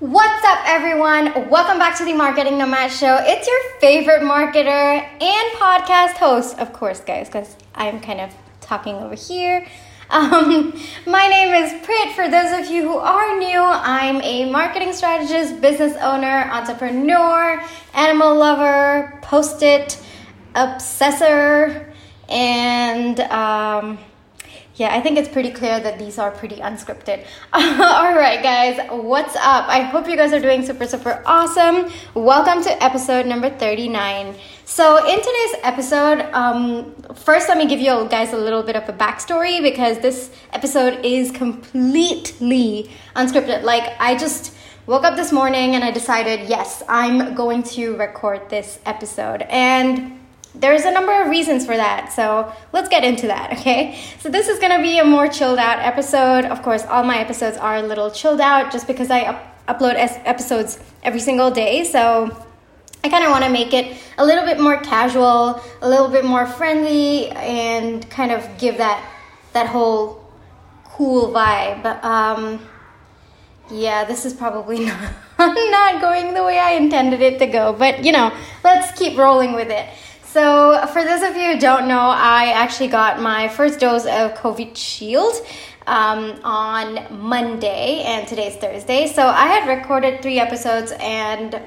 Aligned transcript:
What's 0.00 0.44
up, 0.44 0.60
everyone? 0.64 1.50
Welcome 1.50 1.80
back 1.80 1.98
to 1.98 2.04
the 2.04 2.12
Marketing 2.12 2.56
Nomad 2.56 2.92
Show. 2.92 3.18
It's 3.20 3.48
your 3.48 3.80
favorite 3.80 4.20
marketer 4.20 4.68
and 4.70 5.52
podcast 5.58 6.12
host, 6.18 6.56
of 6.60 6.72
course, 6.72 7.00
guys, 7.00 7.26
because 7.26 7.56
I'm 7.74 7.98
kind 7.98 8.20
of 8.20 8.32
talking 8.60 8.94
over 8.94 9.16
here. 9.16 9.66
Um, 10.10 10.72
my 11.06 11.28
name 11.28 11.52
is 11.52 11.84
Prit. 11.84 12.12
For 12.12 12.30
those 12.30 12.58
of 12.58 12.72
you 12.72 12.80
who 12.80 12.96
are 12.96 13.38
new, 13.38 13.60
I'm 13.60 14.22
a 14.22 14.50
marketing 14.50 14.94
strategist, 14.94 15.60
business 15.60 15.98
owner, 16.00 16.48
entrepreneur, 16.50 17.62
animal 17.92 18.34
lover, 18.34 19.18
post 19.20 19.62
it, 19.62 20.00
obsessor, 20.54 21.92
and 22.30 23.20
um, 23.20 23.98
yeah, 24.78 24.94
I 24.94 25.00
think 25.00 25.18
it's 25.18 25.28
pretty 25.28 25.50
clear 25.50 25.80
that 25.80 25.98
these 25.98 26.18
are 26.18 26.30
pretty 26.30 26.56
unscripted. 26.56 27.26
All 27.52 28.14
right, 28.14 28.40
guys, 28.40 28.78
what's 28.90 29.34
up? 29.34 29.66
I 29.66 29.80
hope 29.80 30.08
you 30.08 30.16
guys 30.16 30.32
are 30.32 30.38
doing 30.38 30.64
super, 30.64 30.86
super 30.86 31.20
awesome. 31.26 31.90
Welcome 32.14 32.62
to 32.62 32.82
episode 32.82 33.26
number 33.26 33.50
39. 33.50 34.36
So, 34.64 35.04
in 35.04 35.18
today's 35.18 35.54
episode, 35.64 36.20
um, 36.32 36.94
first 37.16 37.48
let 37.48 37.58
me 37.58 37.66
give 37.66 37.80
you 37.80 38.06
guys 38.08 38.32
a 38.32 38.36
little 38.36 38.62
bit 38.62 38.76
of 38.76 38.88
a 38.88 38.92
backstory 38.92 39.60
because 39.60 39.98
this 39.98 40.30
episode 40.52 41.04
is 41.04 41.32
completely 41.32 42.88
unscripted. 43.16 43.64
Like, 43.64 43.96
I 43.98 44.16
just 44.16 44.54
woke 44.86 45.02
up 45.02 45.16
this 45.16 45.32
morning 45.32 45.74
and 45.74 45.82
I 45.82 45.90
decided, 45.90 46.48
yes, 46.48 46.84
I'm 46.88 47.34
going 47.34 47.64
to 47.74 47.96
record 47.96 48.48
this 48.48 48.78
episode. 48.86 49.42
And 49.42 50.20
there's 50.54 50.84
a 50.84 50.90
number 50.90 51.22
of 51.22 51.28
reasons 51.28 51.64
for 51.64 51.76
that. 51.76 52.12
So 52.12 52.52
let's 52.72 52.88
get 52.88 53.04
into 53.04 53.26
that, 53.28 53.52
okay? 53.58 53.98
So 54.20 54.28
this 54.28 54.48
is 54.48 54.58
gonna 54.58 54.82
be 54.82 54.98
a 54.98 55.04
more 55.04 55.28
chilled 55.28 55.58
out 55.58 55.78
episode. 55.80 56.44
Of 56.44 56.62
course, 56.62 56.84
all 56.84 57.04
my 57.04 57.18
episodes 57.18 57.56
are 57.56 57.76
a 57.76 57.82
little 57.82 58.10
chilled 58.10 58.40
out 58.40 58.72
just 58.72 58.86
because 58.86 59.10
I 59.10 59.22
up- 59.22 59.66
upload 59.68 59.94
es- 59.94 60.18
episodes 60.24 60.78
every 61.02 61.20
single 61.20 61.50
day. 61.50 61.84
So 61.84 62.36
I 63.04 63.08
kind 63.08 63.24
of 63.24 63.30
want 63.30 63.44
to 63.44 63.50
make 63.50 63.72
it 63.72 63.96
a 64.16 64.24
little 64.26 64.44
bit 64.44 64.58
more 64.58 64.78
casual, 64.78 65.62
a 65.80 65.88
little 65.88 66.08
bit 66.08 66.24
more 66.24 66.46
friendly, 66.46 67.28
and 67.30 68.08
kind 68.10 68.32
of 68.32 68.46
give 68.58 68.78
that 68.78 69.04
that 69.52 69.66
whole 69.66 70.24
cool 70.84 71.32
vibe. 71.32 71.84
Um, 72.04 72.60
yeah, 73.70 74.04
this 74.04 74.24
is 74.24 74.34
probably 74.34 74.84
not, 74.86 75.12
not 75.38 76.00
going 76.00 76.34
the 76.34 76.42
way 76.42 76.58
I 76.58 76.72
intended 76.72 77.20
it 77.20 77.38
to 77.38 77.46
go, 77.46 77.72
but 77.72 78.04
you 78.04 78.12
know, 78.12 78.32
let's 78.64 78.98
keep 78.98 79.16
rolling 79.16 79.52
with 79.52 79.70
it. 79.70 79.86
So, 80.30 80.86
for 80.92 81.02
those 81.02 81.22
of 81.22 81.38
you 81.38 81.54
who 81.54 81.58
don't 81.58 81.88
know, 81.88 81.98
I 82.00 82.52
actually 82.54 82.88
got 82.88 83.18
my 83.18 83.48
first 83.48 83.80
dose 83.80 84.04
of 84.04 84.34
Covishield 84.34 85.40
um, 85.86 86.38
on 86.44 87.06
Monday, 87.10 88.02
and 88.02 88.28
today's 88.28 88.54
Thursday. 88.56 89.06
So, 89.06 89.26
I 89.26 89.46
had 89.46 89.66
recorded 89.66 90.20
three 90.20 90.38
episodes, 90.38 90.92
and 91.00 91.58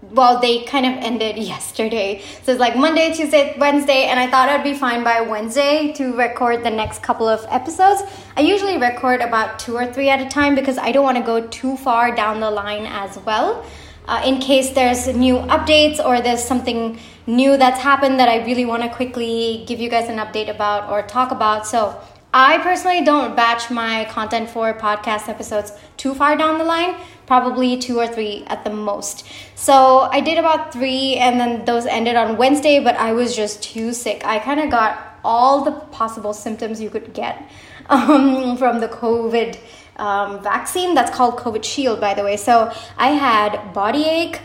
well, 0.00 0.40
they 0.40 0.62
kind 0.62 0.86
of 0.86 0.92
ended 1.02 1.38
yesterday. 1.54 2.22
So, 2.44 2.52
it's 2.52 2.60
like 2.60 2.76
Monday, 2.76 3.12
Tuesday, 3.12 3.56
Wednesday, 3.58 4.04
and 4.04 4.20
I 4.20 4.30
thought 4.30 4.48
I'd 4.48 4.62
be 4.62 4.74
fine 4.74 5.02
by 5.02 5.20
Wednesday 5.22 5.92
to 5.94 6.16
record 6.16 6.62
the 6.62 6.70
next 6.70 7.02
couple 7.02 7.26
of 7.26 7.44
episodes. 7.48 8.04
I 8.36 8.42
usually 8.42 8.78
record 8.78 9.22
about 9.22 9.58
two 9.58 9.74
or 9.74 9.92
three 9.92 10.08
at 10.08 10.20
a 10.20 10.28
time 10.28 10.54
because 10.54 10.78
I 10.78 10.92
don't 10.92 11.02
want 11.02 11.16
to 11.16 11.24
go 11.24 11.48
too 11.48 11.76
far 11.76 12.14
down 12.14 12.38
the 12.38 12.50
line 12.52 12.86
as 12.86 13.18
well. 13.26 13.66
Uh, 14.06 14.22
in 14.24 14.38
case 14.38 14.70
there's 14.70 15.08
new 15.08 15.34
updates 15.34 16.02
or 16.02 16.22
there's 16.22 16.42
something 16.42 16.98
new 17.28 17.56
that's 17.56 17.80
happened 17.80 18.18
that 18.18 18.28
I 18.28 18.44
really 18.44 18.64
want 18.64 18.82
to 18.82 18.88
quickly 18.88 19.64
give 19.68 19.78
you 19.78 19.88
guys 19.88 20.08
an 20.08 20.16
update 20.16 20.48
about 20.48 20.90
or 20.90 21.02
talk 21.02 21.30
about. 21.30 21.66
So, 21.66 22.00
I 22.32 22.58
personally 22.58 23.04
don't 23.04 23.34
batch 23.34 23.70
my 23.70 24.04
content 24.04 24.50
for 24.50 24.74
podcast 24.74 25.28
episodes 25.28 25.72
too 25.96 26.14
far 26.14 26.36
down 26.36 26.58
the 26.58 26.64
line, 26.64 26.94
probably 27.26 27.78
two 27.78 27.98
or 27.98 28.06
three 28.06 28.44
at 28.48 28.64
the 28.64 28.70
most. 28.70 29.24
So, 29.54 30.00
I 30.00 30.20
did 30.20 30.38
about 30.38 30.72
three 30.72 31.16
and 31.16 31.38
then 31.38 31.64
those 31.64 31.86
ended 31.86 32.16
on 32.16 32.36
Wednesday, 32.36 32.80
but 32.80 32.96
I 32.96 33.12
was 33.12 33.36
just 33.36 33.62
too 33.62 33.92
sick. 33.92 34.26
I 34.26 34.38
kind 34.38 34.60
of 34.60 34.70
got 34.70 35.18
all 35.24 35.64
the 35.64 35.72
possible 35.72 36.32
symptoms 36.32 36.80
you 36.80 36.90
could 36.90 37.12
get 37.12 37.42
um, 37.90 38.56
from 38.56 38.80
the 38.80 38.88
COVID 38.88 39.58
um, 39.96 40.42
vaccine 40.42 40.94
that's 40.94 41.14
called 41.14 41.36
Covishield, 41.36 42.00
by 42.00 42.14
the 42.14 42.22
way. 42.22 42.36
So 42.36 42.72
I 42.96 43.08
had 43.08 43.72
body 43.72 44.04
ache, 44.04 44.40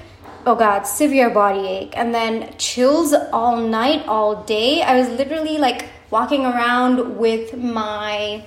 oh 0.46 0.56
god, 0.56 0.84
severe 0.84 1.30
body 1.30 1.68
ache, 1.68 1.94
and 1.98 2.14
then 2.14 2.54
chills 2.58 3.14
all 3.32 3.58
night, 3.58 4.06
all 4.08 4.44
day. 4.44 4.82
I 4.82 4.98
was 5.00 5.10
literally 5.10 5.58
like 5.58 5.90
walking 6.10 6.46
around 6.46 7.18
with 7.18 7.58
my 7.58 8.44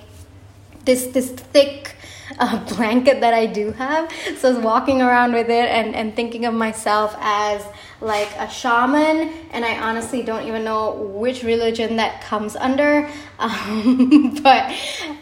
this 0.85 1.07
this 1.07 1.31
thick 1.31 1.96
uh, 2.39 2.63
blanket 2.75 3.21
that 3.21 3.33
I 3.33 3.45
do 3.45 3.71
have. 3.71 4.11
So 4.37 4.49
I 4.49 4.53
was 4.53 4.63
walking 4.63 5.01
around 5.01 5.33
with 5.33 5.49
it 5.49 5.69
and, 5.69 5.95
and 5.95 6.15
thinking 6.15 6.45
of 6.45 6.53
myself 6.53 7.15
as 7.19 7.65
like 7.99 8.29
a 8.37 8.49
shaman. 8.49 9.33
And 9.51 9.65
I 9.65 9.79
honestly 9.79 10.21
don't 10.21 10.47
even 10.47 10.63
know 10.63 10.91
which 10.93 11.43
religion 11.43 11.95
that 11.97 12.21
comes 12.21 12.55
under. 12.55 13.09
Um, 13.39 14.33
but, 14.41 14.75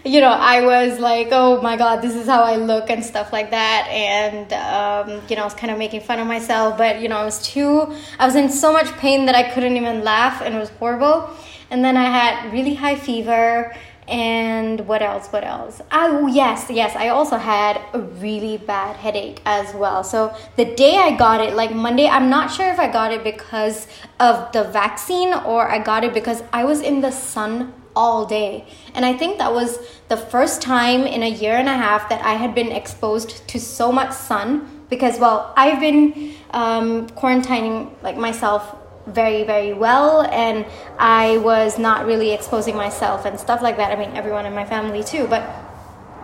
you 0.05 0.21
know, 0.21 0.29
I 0.29 0.61
was 0.61 0.99
like, 0.99 1.27
oh 1.31 1.61
my 1.61 1.75
God, 1.75 2.01
this 2.01 2.15
is 2.15 2.27
how 2.27 2.43
I 2.43 2.55
look 2.55 2.89
and 2.89 3.03
stuff 3.03 3.33
like 3.33 3.51
that. 3.51 3.89
And, 3.89 4.53
um, 4.53 5.21
you 5.27 5.35
know, 5.35 5.41
I 5.41 5.45
was 5.45 5.53
kind 5.53 5.69
of 5.69 5.77
making 5.77 5.99
fun 5.99 6.19
of 6.19 6.25
myself. 6.25 6.77
But, 6.77 7.01
you 7.01 7.09
know, 7.09 7.17
I 7.17 7.25
was 7.25 7.41
too, 7.41 7.93
I 8.17 8.25
was 8.25 8.35
in 8.35 8.49
so 8.49 8.71
much 8.71 8.89
pain 8.99 9.25
that 9.25 9.35
I 9.35 9.51
couldn't 9.51 9.75
even 9.75 10.05
laugh 10.05 10.41
and 10.41 10.55
it 10.55 10.59
was 10.59 10.69
horrible. 10.69 11.29
And 11.69 11.83
then 11.83 11.97
I 11.97 12.05
had 12.05 12.53
really 12.53 12.75
high 12.75 12.95
fever 12.95 13.75
and 14.07 14.87
what 14.87 15.01
else 15.01 15.27
what 15.29 15.43
else? 15.43 15.81
Oh 15.91 16.27
yes 16.27 16.67
yes 16.69 16.95
i 16.95 17.09
also 17.09 17.37
had 17.37 17.81
a 17.93 17.99
really 17.99 18.57
bad 18.57 18.95
headache 18.95 19.41
as 19.45 19.73
well. 19.73 20.03
So 20.03 20.35
the 20.57 20.65
day 20.65 20.97
i 20.97 21.15
got 21.15 21.41
it 21.41 21.55
like 21.55 21.73
monday 21.73 22.07
i'm 22.07 22.29
not 22.29 22.51
sure 22.51 22.69
if 22.69 22.79
i 22.79 22.87
got 22.91 23.11
it 23.11 23.23
because 23.23 23.87
of 24.19 24.51
the 24.51 24.63
vaccine 24.63 25.33
or 25.33 25.69
i 25.69 25.79
got 25.79 26.03
it 26.03 26.13
because 26.13 26.43
i 26.53 26.63
was 26.63 26.81
in 26.81 27.01
the 27.01 27.11
sun 27.11 27.73
all 27.95 28.25
day. 28.25 28.67
And 28.93 29.05
i 29.05 29.13
think 29.13 29.37
that 29.39 29.53
was 29.53 29.79
the 30.09 30.17
first 30.17 30.61
time 30.61 31.01
in 31.01 31.23
a 31.23 31.29
year 31.29 31.55
and 31.55 31.67
a 31.67 31.73
half 31.73 32.09
that 32.09 32.23
i 32.23 32.33
had 32.33 32.53
been 32.53 32.71
exposed 32.71 33.47
to 33.47 33.59
so 33.59 33.91
much 33.91 34.11
sun 34.11 34.69
because 34.89 35.19
well 35.19 35.53
i've 35.57 35.79
been 35.79 36.33
um, 36.51 37.07
quarantining 37.09 37.91
like 38.03 38.17
myself 38.17 38.75
very 39.07 39.43
very 39.43 39.73
well 39.73 40.23
and 40.31 40.65
i 40.97 41.37
was 41.37 41.77
not 41.77 42.05
really 42.05 42.31
exposing 42.31 42.75
myself 42.75 43.25
and 43.25 43.39
stuff 43.39 43.61
like 43.61 43.77
that. 43.77 43.91
I 43.91 43.95
mean 43.95 44.15
everyone 44.15 44.45
in 44.45 44.53
my 44.53 44.65
family 44.65 45.03
too 45.03 45.27
but 45.27 45.41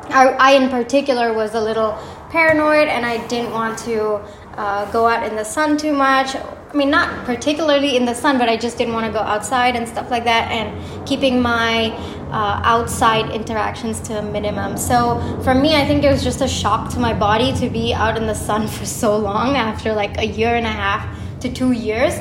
i, 0.09 0.27
I 0.39 0.51
in 0.53 0.69
particular 0.69 1.33
was 1.33 1.53
a 1.53 1.61
little 1.61 1.97
paranoid 2.31 2.87
and 2.87 3.05
i 3.05 3.25
didn't 3.27 3.51
want 3.51 3.77
to 3.79 4.21
uh, 4.57 4.91
go 4.91 5.07
out 5.07 5.25
in 5.25 5.35
the 5.37 5.45
sun 5.45 5.77
too 5.77 5.93
much. 5.93 6.35
I 6.35 6.73
mean 6.73 6.89
not 6.89 7.25
particularly 7.25 7.97
in 7.97 8.05
the 8.05 8.15
sun 8.15 8.37
but 8.37 8.49
i 8.49 8.57
just 8.57 8.77
didn't 8.77 8.93
want 8.93 9.05
to 9.05 9.11
go 9.11 9.19
outside 9.19 9.75
and 9.75 9.87
stuff 9.87 10.09
like 10.09 10.23
that 10.23 10.51
and 10.51 11.07
keeping 11.07 11.41
my 11.41 11.91
uh, 12.31 12.61
outside 12.63 13.29
interactions 13.29 13.99
to 14.01 14.19
a 14.19 14.21
minimum. 14.21 14.75
So 14.75 15.19
for 15.43 15.53
me 15.53 15.75
i 15.75 15.85
think 15.85 16.03
it 16.03 16.11
was 16.11 16.23
just 16.23 16.41
a 16.41 16.47
shock 16.47 16.89
to 16.93 16.99
my 16.99 17.13
body 17.13 17.53
to 17.57 17.69
be 17.69 17.93
out 17.93 18.17
in 18.17 18.25
the 18.25 18.33
sun 18.33 18.67
for 18.75 18.85
so 18.85 19.15
long 19.17 19.55
after 19.55 19.93
like 19.93 20.17
a 20.17 20.25
year 20.25 20.55
and 20.55 20.65
a 20.65 20.71
half 20.71 21.19
to 21.41 21.51
two 21.51 21.71
years 21.73 22.15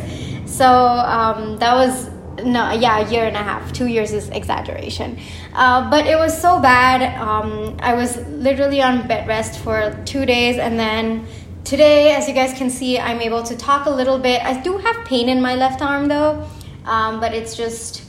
so 0.51 0.67
um, 0.67 1.57
that 1.59 1.75
was 1.75 2.11
no, 2.45 2.73
yeah, 2.73 3.07
a 3.07 3.11
year 3.11 3.25
and 3.25 3.37
a 3.37 3.43
half. 3.43 3.73
Two 3.73 3.87
years 3.87 4.13
is 4.13 4.29
exaggeration. 4.31 5.19
Uh, 5.55 5.89
but 5.91 6.07
it 6.07 6.17
was 6.17 6.39
so 6.39 6.61
bad. 6.61 7.19
Um, 7.21 7.77
I 7.81 7.95
was 7.95 8.17
literally 8.29 8.83
on 8.83 9.07
bed 9.07 9.29
rest 9.29 9.61
for 9.61 9.97
two 10.05 10.25
days, 10.27 10.57
and 10.59 10.79
then 10.79 11.27
today, 11.65 12.13
as 12.13 12.29
you 12.29 12.35
guys 12.35 12.53
can 12.57 12.71
see, 12.71 12.99
I'm 12.99 13.21
able 13.21 13.43
to 13.43 13.57
talk 13.57 13.87
a 13.87 13.91
little 13.91 14.19
bit. 14.19 14.43
I 14.43 14.61
do 14.61 14.79
have 14.79 15.05
pain 15.07 15.29
in 15.29 15.41
my 15.41 15.55
left 15.55 15.83
arm 15.83 16.09
though, 16.09 16.49
um, 16.85 17.21
but 17.21 17.35
it's 17.35 17.57
just, 17.57 18.03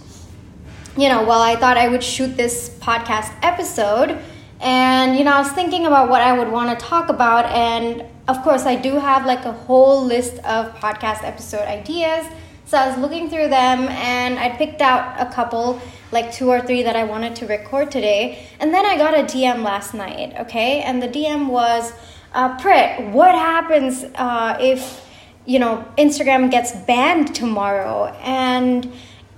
you 0.98 1.10
know, 1.10 1.24
well, 1.24 1.42
I 1.42 1.56
thought 1.56 1.78
I 1.78 1.88
would 1.88 2.04
shoot 2.04 2.38
this 2.38 2.70
podcast 2.80 3.32
episode. 3.42 4.20
And, 4.62 5.18
you 5.18 5.24
know, 5.24 5.34
I 5.34 5.40
was 5.40 5.52
thinking 5.52 5.88
about 5.88 6.10
what 6.10 6.22
I 6.22 6.38
would 6.38 6.52
want 6.52 6.78
to 6.78 6.86
talk 6.86 7.10
about. 7.10 7.46
And 7.48 8.06
of 8.28 8.42
course, 8.44 8.66
I 8.66 8.76
do 8.76 9.00
have 9.00 9.26
like 9.26 9.46
a 9.46 9.52
whole 9.52 10.06
list 10.06 10.36
of 10.46 10.74
podcast 10.76 11.24
episode 11.24 11.68
ideas. 11.68 12.28
So 12.66 12.78
I 12.78 12.88
was 12.88 12.98
looking 13.00 13.30
through 13.30 13.50
them 13.50 13.88
and 13.90 14.40
I 14.40 14.50
picked 14.50 14.82
out 14.82 15.20
a 15.20 15.30
couple, 15.34 15.82
like 16.12 16.32
two 16.32 16.50
or 16.50 16.62
three 16.62 16.84
that 16.84 16.96
I 16.96 17.04
wanted 17.04 17.36
to 17.38 17.48
record 17.48 17.92
today. 17.92 18.48
And 18.60 18.74
then 18.74 18.86
I 18.86 18.98
got 18.98 19.14
a 19.14 19.24
DM 19.24 19.64
last 19.64 19.94
night, 19.94 20.36
okay? 20.40 20.82
And 20.82 21.02
the 21.02 21.08
DM 21.08 21.48
was, 21.48 21.92
uh, 22.34 22.58
Prit, 22.60 23.10
what 23.12 23.34
happens 23.34 24.06
uh, 24.16 24.58
if, 24.62 25.06
you 25.46 25.60
know, 25.60 25.84
Instagram 25.98 26.52
gets 26.52 26.72
banned 26.72 27.34
tomorrow? 27.36 28.06
And 28.22 28.90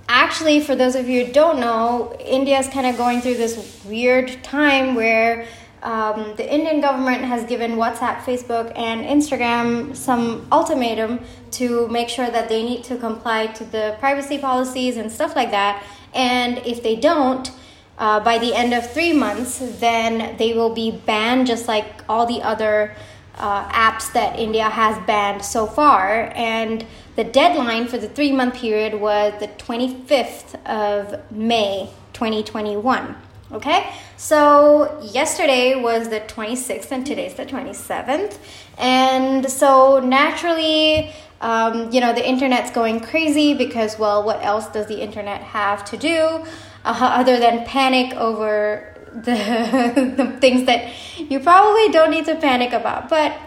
actually, 0.08 0.60
for 0.60 0.74
those 0.74 0.94
of 0.94 1.08
you 1.08 1.26
who 1.26 1.32
don't 1.32 1.60
know, 1.60 2.16
India 2.20 2.58
is 2.58 2.68
kind 2.68 2.86
of 2.86 2.96
going 2.96 3.20
through 3.20 3.36
this 3.36 3.82
weird 3.84 4.42
time 4.42 4.94
where 4.94 5.46
um, 5.82 6.34
the 6.36 6.52
Indian 6.52 6.80
government 6.80 7.22
has 7.22 7.44
given 7.44 7.72
WhatsApp, 7.72 8.18
Facebook, 8.20 8.72
and 8.76 9.04
Instagram 9.04 9.94
some 9.94 10.46
ultimatum 10.50 11.20
to 11.52 11.86
make 11.88 12.08
sure 12.08 12.30
that 12.30 12.48
they 12.48 12.62
need 12.62 12.84
to 12.84 12.96
comply 12.96 13.48
to 13.48 13.64
the 13.64 13.96
privacy 14.00 14.38
policies 14.38 14.96
and 14.96 15.12
stuff 15.12 15.36
like 15.36 15.50
that. 15.50 15.84
And 16.14 16.58
if 16.58 16.82
they 16.82 16.96
don't, 16.96 17.50
uh, 17.98 18.20
by 18.20 18.38
the 18.38 18.54
end 18.54 18.72
of 18.72 18.90
three 18.92 19.12
months, 19.12 19.58
then 19.78 20.36
they 20.38 20.54
will 20.54 20.74
be 20.74 20.90
banned 20.90 21.46
just 21.46 21.68
like 21.68 22.02
all 22.08 22.26
the 22.26 22.42
other 22.42 22.94
uh, 23.36 23.68
apps 23.68 24.12
that 24.12 24.38
India 24.38 24.64
has 24.64 24.98
banned 25.06 25.44
so 25.44 25.66
far. 25.66 26.32
And 26.34 26.86
the 27.16 27.24
deadline 27.24 27.86
for 27.86 27.98
the 27.98 28.08
three 28.08 28.32
month 28.32 28.54
period 28.54 28.94
was 28.94 29.34
the 29.40 29.48
25th 29.48 30.64
of 30.66 31.30
May 31.30 31.90
2021. 32.12 33.16
Okay, 33.52 33.92
so 34.16 35.00
yesterday 35.00 35.80
was 35.80 36.08
the 36.08 36.20
26th 36.20 36.90
and 36.90 37.06
today's 37.06 37.34
the 37.34 37.46
27th. 37.46 38.38
And 38.78 39.48
so 39.48 40.00
naturally, 40.00 41.12
um, 41.40 41.92
you 41.92 42.00
know, 42.00 42.12
the 42.12 42.26
internet's 42.26 42.70
going 42.70 43.00
crazy 43.00 43.54
because, 43.54 43.98
well, 43.98 44.24
what 44.24 44.42
else 44.42 44.66
does 44.68 44.86
the 44.86 45.00
internet 45.00 45.42
have 45.42 45.84
to 45.86 45.96
do 45.96 46.44
uh, 46.84 46.98
other 47.00 47.38
than 47.38 47.64
panic 47.66 48.14
over 48.14 48.93
the, 49.14 50.14
the 50.16 50.36
things 50.40 50.66
that 50.66 50.92
you 51.18 51.40
probably 51.40 51.88
don't 51.90 52.10
need 52.10 52.26
to 52.26 52.34
panic 52.36 52.72
about. 52.72 53.08
But 53.08 53.38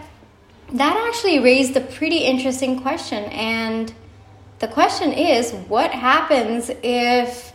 that 0.74 0.98
actually 1.08 1.40
raised 1.40 1.76
a 1.76 1.82
pretty 1.82 2.20
interesting 2.20 2.82
question. 2.82 3.26
And 3.26 3.94
the 4.60 4.68
question 4.68 5.14
is 5.14 5.52
what 5.68 5.92
happens 5.92 6.72
if 6.84 7.54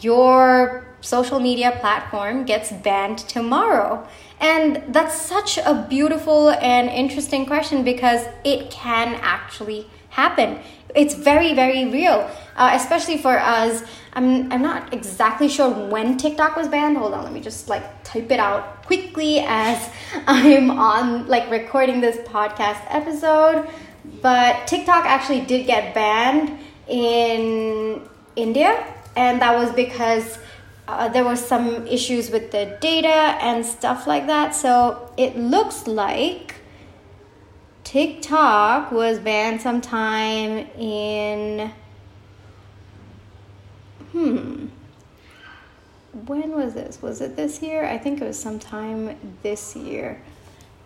your 0.00 0.86
social 1.00 1.40
media 1.40 1.76
platform 1.80 2.44
gets 2.44 2.72
banned 2.72 3.18
tomorrow? 3.18 4.06
And 4.40 4.82
that's 4.88 5.20
such 5.20 5.58
a 5.58 5.86
beautiful 5.88 6.50
and 6.50 6.88
interesting 6.88 7.46
question 7.46 7.84
because 7.84 8.26
it 8.44 8.70
can 8.70 9.14
actually 9.20 9.88
happen. 10.10 10.60
It's 10.94 11.14
very, 11.14 11.54
very 11.54 11.84
real, 11.84 12.30
uh, 12.58 12.70
especially 12.74 13.16
for 13.16 13.38
us. 13.38 13.84
I'm, 14.12 14.52
I'm 14.52 14.62
not 14.62 14.92
exactly 14.92 15.48
sure 15.48 15.70
when 15.70 16.18
TikTok 16.18 16.56
was 16.56 16.66
banned. 16.66 16.98
Hold 16.98 17.14
on, 17.14 17.22
let 17.22 17.32
me 17.32 17.40
just 17.40 17.68
like 17.68 18.04
type 18.04 18.30
it 18.32 18.40
out 18.40 18.84
quickly 18.84 19.38
as 19.46 19.90
I'm 20.26 20.70
on 20.72 21.28
like 21.28 21.50
recording 21.50 22.00
this 22.00 22.18
podcast 22.28 22.82
episode. 22.88 23.70
But 24.20 24.66
TikTok 24.66 25.04
actually 25.04 25.42
did 25.42 25.66
get 25.66 25.94
banned 25.94 26.58
in 26.88 28.02
India, 28.34 28.84
and 29.14 29.40
that 29.40 29.56
was 29.56 29.70
because 29.72 30.38
uh, 30.88 31.08
there 31.08 31.24
was 31.24 31.44
some 31.44 31.86
issues 31.86 32.30
with 32.30 32.50
the 32.50 32.76
data 32.80 33.38
and 33.40 33.64
stuff 33.64 34.06
like 34.06 34.26
that. 34.26 34.54
So 34.54 35.12
it 35.16 35.36
looks 35.36 35.86
like 35.86 36.56
TikTok 37.84 38.90
was 38.90 39.18
banned 39.18 39.60
sometime 39.60 40.66
in 40.76 41.70
hmm 44.12 44.66
when 46.26 46.52
was 46.52 46.74
this? 46.74 47.00
Was 47.02 47.20
it 47.20 47.36
this 47.36 47.62
year? 47.62 47.84
I 47.84 47.98
think 47.98 48.20
it 48.20 48.24
was 48.24 48.38
sometime 48.38 49.16
this 49.42 49.76
year. 49.76 50.20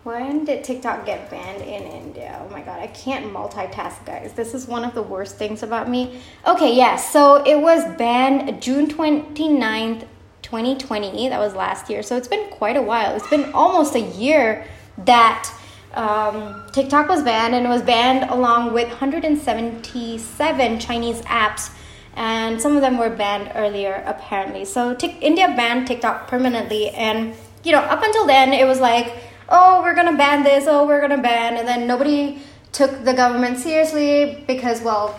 When 0.05 0.45
did 0.45 0.65
TikTok 0.65 1.07
get 1.07 1.31
banned 1.31 1.63
in 1.63 1.85
India? 1.85 2.41
Oh 2.43 2.49
my 2.51 2.61
god, 2.61 2.81
I 2.81 2.89
can't 2.89 3.33
multitask, 3.33 4.05
guys. 4.05 4.33
This 4.33 4.53
is 4.53 4.67
one 4.67 4.85
of 4.85 4.95
the 4.95 5.03
worst 5.03 5.37
things 5.37 5.63
about 5.63 5.89
me. 5.89 6.21
Okay, 6.47 6.75
yes, 6.75 7.13
so 7.13 7.45
it 7.45 7.61
was 7.61 7.85
banned 7.97 8.61
June 8.61 8.89
29th, 8.89 10.07
2020. 10.43 11.29
That 11.29 11.39
was 11.39 11.55
last 11.55 11.89
year. 11.89 12.03
So 12.03 12.17
it's 12.17 12.27
been 12.27 12.51
quite 12.51 12.77
a 12.77 12.83
while. 12.83 13.15
It's 13.15 13.29
been 13.29 13.53
almost 13.53 13.95
a 13.95 14.01
year 14.01 14.67
that 14.99 15.49
um, 15.95 16.67
TikTok 16.73 17.09
was 17.09 17.23
banned, 17.23 17.55
and 17.55 17.65
it 17.65 17.69
was 17.69 17.83
banned 17.83 18.29
along 18.29 18.73
with 18.73 18.89
177 18.89 20.81
Chinese 20.81 21.23
apps 21.23 21.71
and 22.15 22.61
some 22.61 22.77
of 22.77 22.83
them 22.83 22.99
were 22.99 23.11
banned 23.11 23.53
earlier 23.55 24.03
apparently. 24.07 24.65
So 24.65 24.95
T- 24.95 25.17
india 25.21 25.49
banned 25.49 25.87
tiktok 25.87 26.29
permanently. 26.29 26.91
And 26.91 27.35
you 27.65 27.73
know 27.73 27.81
up 27.81 28.03
until 28.03 28.27
then 28.27 28.53
it 28.53 28.67
was 28.67 28.81
like 28.81 29.15
oh 29.49 29.83
we're 29.83 29.95
gonna 29.95 30.17
ban 30.17 30.43
this 30.43 30.67
oh 30.69 30.87
we're 30.87 31.01
gonna 31.01 31.23
ban. 31.23 31.57
And 31.57 31.67
then 31.67 31.87
nobody 31.87 32.41
took 32.73 33.05
the 33.05 33.15
government 33.15 33.59
seriously 33.59 34.45
because 34.47 34.81
well 34.83 35.19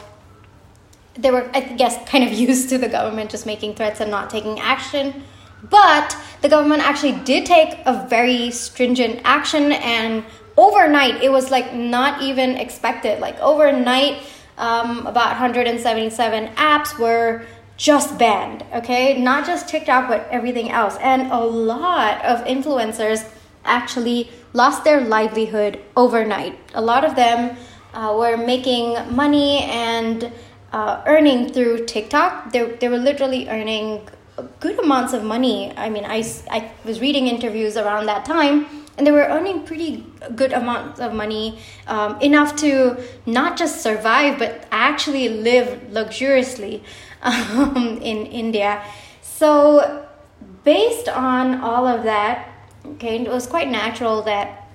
they 1.15 1.29
were 1.29 1.47
i 1.53 1.61
guess 1.61 1.97
kind 2.09 2.23
of 2.23 2.33
used 2.33 2.69
to 2.69 2.77
the 2.77 2.89
government 2.89 3.29
just 3.29 3.45
making 3.45 3.75
threats 3.75 3.99
and 3.99 4.11
not 4.11 4.29
taking 4.29 4.59
action. 4.59 5.23
But 5.69 6.17
the 6.41 6.49
government 6.49 6.83
actually 6.83 7.13
did 7.23 7.45
take 7.45 7.79
a 7.85 8.05
very 8.07 8.51
stringent 8.51 9.21
action. 9.23 9.71
And 9.71 10.25
overnight 10.57 11.23
it 11.23 11.31
was 11.31 11.51
like 11.51 11.73
not 11.73 12.21
even 12.21 12.57
expected. 12.57 13.19
Like 13.19 13.39
overnight 13.39 14.21
um, 14.57 15.05
about 15.07 15.29
177 15.29 16.47
apps 16.55 16.97
were 16.97 17.45
just 17.77 18.17
banned, 18.17 18.63
okay? 18.73 19.19
Not 19.19 19.45
just 19.45 19.67
TikTok, 19.67 20.07
but 20.07 20.27
everything 20.29 20.69
else. 20.69 20.97
And 20.97 21.31
a 21.31 21.39
lot 21.39 22.23
of 22.23 22.45
influencers 22.45 23.27
actually 23.65 24.29
lost 24.53 24.83
their 24.83 25.01
livelihood 25.01 25.79
overnight. 25.95 26.59
A 26.75 26.81
lot 26.81 27.03
of 27.03 27.15
them 27.15 27.57
uh, 27.93 28.15
were 28.17 28.37
making 28.37 28.97
money 29.15 29.63
and 29.63 30.31
uh, 30.71 31.01
earning 31.07 31.51
through 31.51 31.85
TikTok. 31.85 32.51
They, 32.51 32.63
they 32.75 32.89
were 32.89 32.97
literally 32.97 33.49
earning 33.49 34.07
good 34.59 34.79
amounts 34.79 35.13
of 35.13 35.23
money. 35.23 35.73
I 35.77 35.89
mean, 35.89 36.05
I, 36.05 36.23
I 36.49 36.71
was 36.85 37.01
reading 37.01 37.27
interviews 37.27 37.77
around 37.77 38.07
that 38.07 38.25
time 38.25 38.82
and 38.97 39.07
they 39.07 39.11
were 39.11 39.25
earning 39.25 39.63
pretty 39.63 40.05
good 40.35 40.53
amounts 40.53 40.99
of 40.99 41.13
money 41.13 41.59
um, 41.87 42.19
enough 42.21 42.55
to 42.57 43.03
not 43.25 43.57
just 43.57 43.81
survive 43.81 44.37
but 44.37 44.67
actually 44.71 45.29
live 45.29 45.91
luxuriously 45.91 46.83
um, 47.23 47.99
in 48.01 48.25
india. 48.27 48.83
So 49.21 50.05
based 50.63 51.09
on 51.09 51.61
all 51.61 51.87
of 51.87 52.03
that 52.03 52.49
okay 52.85 53.21
it 53.21 53.29
was 53.29 53.47
quite 53.47 53.69
natural 53.69 54.21
that 54.23 54.67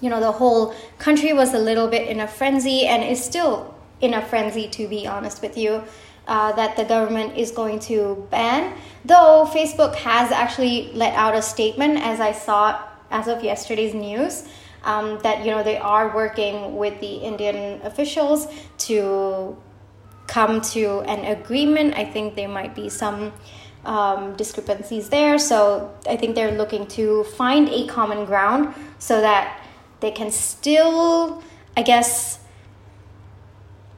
you 0.00 0.08
know 0.08 0.20
the 0.20 0.32
whole 0.32 0.74
country 0.98 1.32
was 1.32 1.54
a 1.54 1.58
little 1.58 1.88
bit 1.88 2.08
in 2.08 2.20
a 2.20 2.28
frenzy 2.28 2.86
and 2.86 3.02
is 3.02 3.22
still 3.22 3.74
in 4.00 4.14
a 4.14 4.24
frenzy 4.26 4.68
to 4.68 4.86
be 4.86 5.06
honest 5.06 5.42
with 5.42 5.56
you 5.56 5.82
uh, 6.28 6.52
that 6.52 6.76
the 6.76 6.84
government 6.84 7.34
is 7.38 7.50
going 7.50 7.80
to 7.80 8.26
ban. 8.30 8.76
Though 9.04 9.48
facebook 9.50 9.94
has 9.96 10.30
actually 10.30 10.92
let 10.92 11.14
out 11.14 11.34
a 11.34 11.42
statement 11.42 11.98
as 11.98 12.20
i 12.20 12.32
saw 12.32 12.87
as 13.10 13.28
of 13.28 13.42
yesterday's 13.42 13.94
news 13.94 14.48
um, 14.84 15.18
that 15.22 15.44
you 15.44 15.50
know 15.50 15.62
they 15.62 15.78
are 15.78 16.14
working 16.14 16.76
with 16.76 17.00
the 17.00 17.16
Indian 17.16 17.80
officials 17.82 18.46
to 18.78 19.56
come 20.26 20.60
to 20.60 21.00
an 21.02 21.24
agreement. 21.24 21.94
I 21.96 22.04
think 22.04 22.36
there 22.36 22.48
might 22.48 22.74
be 22.74 22.88
some 22.88 23.32
um, 23.84 24.36
discrepancies 24.36 25.08
there, 25.08 25.38
so 25.38 25.94
I 26.08 26.16
think 26.16 26.34
they're 26.34 26.56
looking 26.56 26.86
to 26.98 27.24
find 27.24 27.68
a 27.68 27.86
common 27.86 28.24
ground 28.24 28.74
so 28.98 29.20
that 29.20 29.62
they 30.00 30.10
can 30.10 30.30
still, 30.30 31.42
I 31.76 31.82
guess, 31.82 32.40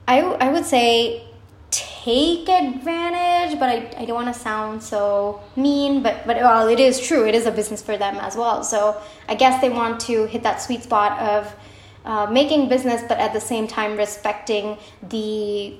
I 0.08 0.20
I 0.22 0.50
would 0.52 0.64
say 0.64 1.29
take 2.04 2.48
advantage, 2.48 3.58
but 3.58 3.68
I, 3.68 3.90
I 3.98 4.04
don't 4.06 4.14
want 4.14 4.34
to 4.34 4.40
sound 4.40 4.82
so 4.82 5.40
mean, 5.56 6.02
but, 6.02 6.26
but 6.26 6.36
well, 6.36 6.68
it 6.68 6.80
is 6.80 6.98
true. 7.00 7.26
It 7.26 7.34
is 7.34 7.46
a 7.46 7.50
business 7.50 7.82
for 7.82 7.98
them 7.98 8.16
as 8.16 8.36
well. 8.36 8.64
So 8.64 9.00
I 9.28 9.34
guess 9.34 9.60
they 9.60 9.68
want 9.68 10.00
to 10.00 10.26
hit 10.26 10.42
that 10.42 10.62
sweet 10.62 10.82
spot 10.82 11.18
of 11.20 11.54
uh, 12.04 12.26
making 12.30 12.68
business, 12.68 13.02
but 13.06 13.18
at 13.18 13.32
the 13.32 13.40
same 13.40 13.66
time 13.66 13.96
respecting 13.96 14.78
the 15.02 15.76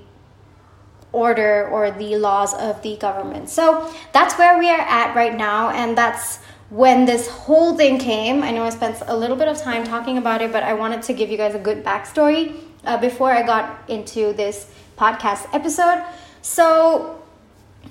order 1.12 1.68
or 1.68 1.90
the 1.90 2.16
laws 2.16 2.54
of 2.54 2.82
the 2.82 2.96
government. 2.96 3.48
So 3.48 3.90
that's 4.12 4.38
where 4.38 4.58
we 4.58 4.68
are 4.70 4.80
at 4.80 5.16
right 5.16 5.36
now, 5.36 5.70
and 5.70 5.96
that's 5.96 6.38
when 6.68 7.04
this 7.04 7.28
whole 7.28 7.76
thing 7.76 7.98
came. 7.98 8.42
I 8.42 8.50
know 8.52 8.64
I 8.64 8.70
spent 8.70 9.02
a 9.06 9.16
little 9.16 9.36
bit 9.36 9.48
of 9.48 9.58
time 9.58 9.84
talking 9.84 10.18
about 10.18 10.42
it, 10.42 10.52
but 10.52 10.62
I 10.62 10.74
wanted 10.74 11.02
to 11.02 11.12
give 11.14 11.30
you 11.30 11.36
guys 11.36 11.54
a 11.54 11.58
good 11.58 11.82
backstory 11.82 12.54
uh, 12.84 12.98
before 12.98 13.32
I 13.32 13.42
got 13.42 13.88
into 13.88 14.32
this 14.34 14.70
podcast 15.00 15.46
episode. 15.54 16.04
So, 16.42 17.22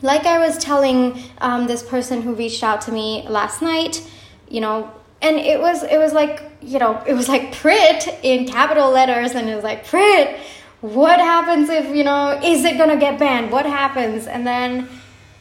like 0.01 0.25
I 0.25 0.37
was 0.37 0.57
telling 0.59 1.19
um, 1.39 1.65
this 1.67 1.81
person 1.81 2.21
who 2.21 2.33
reached 2.35 2.63
out 2.63 2.81
to 2.81 2.91
me 2.91 3.25
last 3.27 3.61
night, 3.61 4.07
you 4.47 4.61
know, 4.61 4.91
and 5.21 5.37
it 5.37 5.59
was 5.59 5.83
it 5.83 5.97
was 5.97 6.13
like 6.13 6.43
you 6.61 6.79
know 6.79 7.01
it 7.07 7.13
was 7.13 7.27
like 7.27 7.53
Prit 7.53 8.07
in 8.23 8.47
capital 8.47 8.91
letters, 8.91 9.31
and 9.31 9.49
it 9.49 9.55
was 9.55 9.63
like 9.63 9.85
Prit. 9.85 10.39
What 10.81 11.19
happens 11.19 11.69
if 11.69 11.93
you 11.93 12.03
know? 12.03 12.39
Is 12.43 12.63
it 12.63 12.77
gonna 12.77 12.97
get 12.97 13.19
banned? 13.19 13.51
What 13.51 13.65
happens? 13.65 14.27
And 14.27 14.47
then 14.47 14.87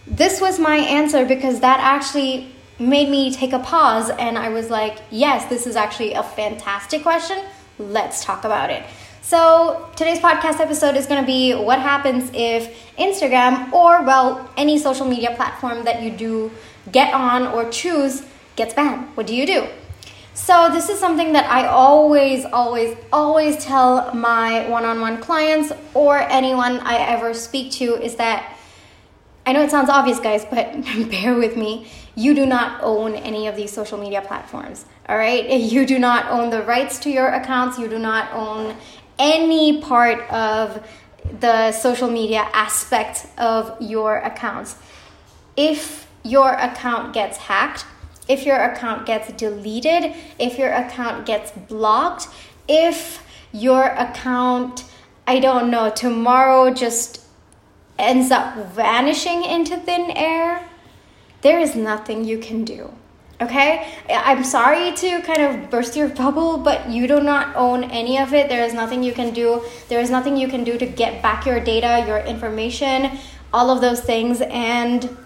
this 0.07 0.41
was 0.41 0.59
my 0.59 0.77
answer 0.77 1.25
because 1.25 1.61
that 1.61 1.79
actually 1.81 2.51
made 2.81 3.09
me 3.09 3.33
take 3.33 3.53
a 3.53 3.59
pause, 3.59 4.11
and 4.11 4.39
I 4.39 4.49
was 4.49 4.71
like, 4.71 4.99
yes, 5.11 5.49
this 5.49 5.67
is 5.67 5.77
actually 5.77 6.15
a 6.15 6.23
fantastic 6.23 7.03
question. 7.03 7.39
Let's 7.79 8.25
talk 8.25 8.45
about 8.45 8.71
it. 8.71 8.85
So, 9.29 9.87
today's 9.95 10.21
podcast 10.21 10.59
episode 10.59 10.97
is 10.97 11.05
going 11.05 11.21
to 11.21 11.27
be 11.27 11.53
what 11.53 11.81
happens 11.81 12.31
if 12.33 12.89
Instagram 12.97 13.71
or, 13.75 14.03
well, 14.03 14.49
any 14.57 14.79
social 14.79 15.05
media 15.05 15.35
platform 15.37 15.85
that 15.85 16.01
you 16.01 16.11
do 16.11 16.51
get 16.93 17.13
on 17.13 17.47
or 17.47 17.69
choose 17.69 18.25
gets 18.57 18.73
banned. 18.73 19.15
What 19.19 19.27
do 19.27 19.35
you 19.37 19.45
do? 19.45 19.67
So, 20.33 20.71
this 20.73 20.89
is 20.89 20.99
something 20.99 21.35
that 21.35 21.45
I 21.51 21.67
always, 21.67 22.47
always, 22.47 22.97
always 23.13 23.63
tell 23.63 24.15
my 24.15 24.67
one 24.71 24.87
on 24.87 25.03
one 25.03 25.21
clients 25.21 25.75
or 25.93 26.17
anyone 26.17 26.81
I 26.81 26.97
ever 26.97 27.35
speak 27.35 27.71
to 27.73 28.03
is 28.03 28.17
that 28.17 28.57
I 29.45 29.53
know 29.53 29.63
it 29.63 29.71
sounds 29.71 29.89
obvious, 29.89 30.21
guys, 30.21 30.45
but 30.45 30.73
bear 31.11 31.35
with 31.35 31.55
me. 31.55 31.91
you 32.15 32.35
do 32.35 32.45
not 32.45 32.83
own 32.83 33.15
any 33.15 33.47
of 33.47 33.57
these 33.57 33.73
social 33.73 33.97
media 33.97 34.21
platforms. 34.21 34.85
All 35.09 35.17
right. 35.17 35.49
You 35.69 35.87
do 35.87 35.99
not 35.99 36.27
own 36.31 36.51
the 36.51 36.63
rights 36.63 36.99
to 37.01 37.11
your 37.11 37.29
accounts. 37.29 37.79
You 37.79 37.89
do 37.89 37.99
not 37.99 38.31
own 38.33 38.77
any 39.19 39.81
part 39.81 40.29
of 40.31 40.87
the 41.41 41.73
social 41.73 42.11
media 42.11 42.49
aspect 42.53 43.27
of 43.37 43.77
your 43.81 44.19
accounts. 44.19 44.77
If 45.57 46.09
your 46.23 46.53
account 46.55 47.13
gets 47.13 47.37
hacked, 47.37 47.85
if 48.29 48.45
your 48.45 48.59
account 48.63 49.07
gets 49.07 49.33
deleted, 49.33 50.15
if 50.39 50.59
your 50.59 50.73
account 50.73 51.27
gets 51.27 51.51
blocked, 51.51 52.29
if 52.69 53.25
your 53.53 53.85
account, 53.85 54.85
I 55.27 55.41
don't 55.41 55.71
know, 55.71 55.91
tomorrow 55.91 56.73
just 56.73 57.23
ends 57.99 58.31
up 58.31 58.57
vanishing 58.75 59.45
into 59.45 59.77
thin 59.79 60.11
air, 60.11 60.69
there 61.41 61.59
is 61.59 61.75
nothing 61.75 62.25
you 62.25 62.39
can 62.39 62.65
do. 62.65 62.93
Okay? 63.41 63.95
I'm 64.11 64.43
sorry 64.43 64.93
to 64.93 65.23
kind 65.23 65.43
of 65.43 65.71
burst 65.71 65.97
your 65.97 66.09
bubble, 66.09 66.59
but 66.59 66.89
you 66.89 67.07
do 67.07 67.21
not 67.21 67.55
own 67.55 67.85
any 67.85 68.19
of 68.19 68.35
it. 68.35 68.49
There 68.49 68.65
is 68.65 68.75
nothing 68.75 69.03
you 69.05 69.13
can 69.13 69.33
do. 69.33 69.63
There 69.89 70.01
is 70.01 70.11
nothing 70.11 70.37
you 70.37 70.49
can 70.49 70.65
do 70.65 70.77
to 70.77 70.87
get 70.87 71.23
back 71.23 71.47
your 71.47 71.61
data, 71.61 72.05
your 72.07 72.19
information, 72.19 73.19
all 73.53 73.71
of 73.71 73.81
those 73.81 74.01
things. 74.01 74.41
And 74.41 75.17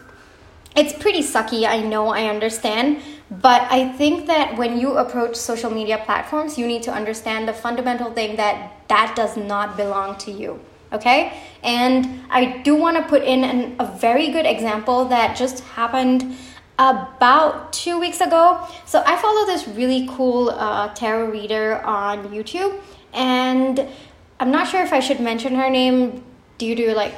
it's 0.76 0.92
pretty 0.92 1.20
sucky, 1.20 1.66
I 1.66 1.80
know, 1.80 2.08
I 2.08 2.28
understand. 2.28 3.00
But 3.30 3.62
I 3.70 3.88
think 3.92 4.26
that 4.26 4.58
when 4.58 4.78
you 4.78 4.98
approach 4.98 5.36
social 5.36 5.70
media 5.70 5.96
platforms, 6.04 6.58
you 6.58 6.66
need 6.66 6.82
to 6.82 6.92
understand 6.92 7.48
the 7.48 7.54
fundamental 7.54 8.12
thing 8.12 8.36
that 8.36 8.72
that 8.88 9.14
does 9.16 9.38
not 9.38 9.78
belong 9.78 10.18
to 10.18 10.30
you. 10.30 10.60
Okay? 10.92 11.32
And 11.62 12.24
I 12.28 12.58
do 12.58 12.74
want 12.74 12.98
to 12.98 13.04
put 13.04 13.22
in 13.22 13.42
an, 13.42 13.76
a 13.78 13.86
very 13.86 14.30
good 14.30 14.44
example 14.44 15.06
that 15.06 15.34
just 15.34 15.60
happened 15.60 16.36
about 16.78 17.72
two 17.72 17.98
weeks 17.98 18.20
ago. 18.20 18.66
So 18.86 19.02
I 19.04 19.16
follow 19.16 19.46
this 19.46 19.66
really 19.68 20.06
cool 20.10 20.50
uh, 20.50 20.92
tarot 20.94 21.30
reader 21.30 21.82
on 21.82 22.28
YouTube, 22.28 22.80
and 23.12 23.88
I'm 24.40 24.50
not 24.50 24.68
sure 24.68 24.82
if 24.82 24.92
I 24.92 25.00
should 25.00 25.20
mention 25.20 25.54
her 25.54 25.70
name 25.70 26.24
due 26.58 26.74
to 26.74 26.94
like, 26.94 27.14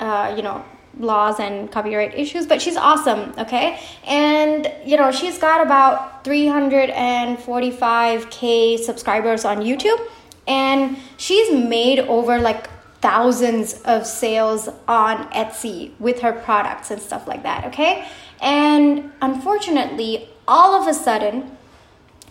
uh, 0.00 0.34
you 0.36 0.42
know, 0.42 0.64
laws 0.98 1.38
and 1.40 1.70
copyright 1.70 2.14
issues, 2.14 2.46
but 2.46 2.60
she's 2.60 2.76
awesome, 2.76 3.32
okay? 3.38 3.80
And 4.06 4.70
you 4.84 4.96
know, 4.96 5.12
she's 5.12 5.38
got 5.38 5.64
about 5.64 6.24
345k 6.24 8.78
subscribers 8.78 9.44
on 9.44 9.58
YouTube, 9.58 10.00
and 10.46 10.96
she's 11.16 11.52
made 11.52 12.00
over 12.00 12.38
like 12.38 12.68
thousands 13.00 13.74
of 13.82 14.04
sales 14.06 14.68
on 14.88 15.28
Etsy 15.30 15.92
with 16.00 16.20
her 16.20 16.32
products 16.32 16.90
and 16.90 17.00
stuff 17.00 17.28
like 17.28 17.44
that, 17.44 17.64
okay? 17.66 18.08
And 18.40 19.12
unfortunately, 19.20 20.28
all 20.46 20.80
of 20.80 20.86
a 20.88 20.94
sudden, 20.94 21.56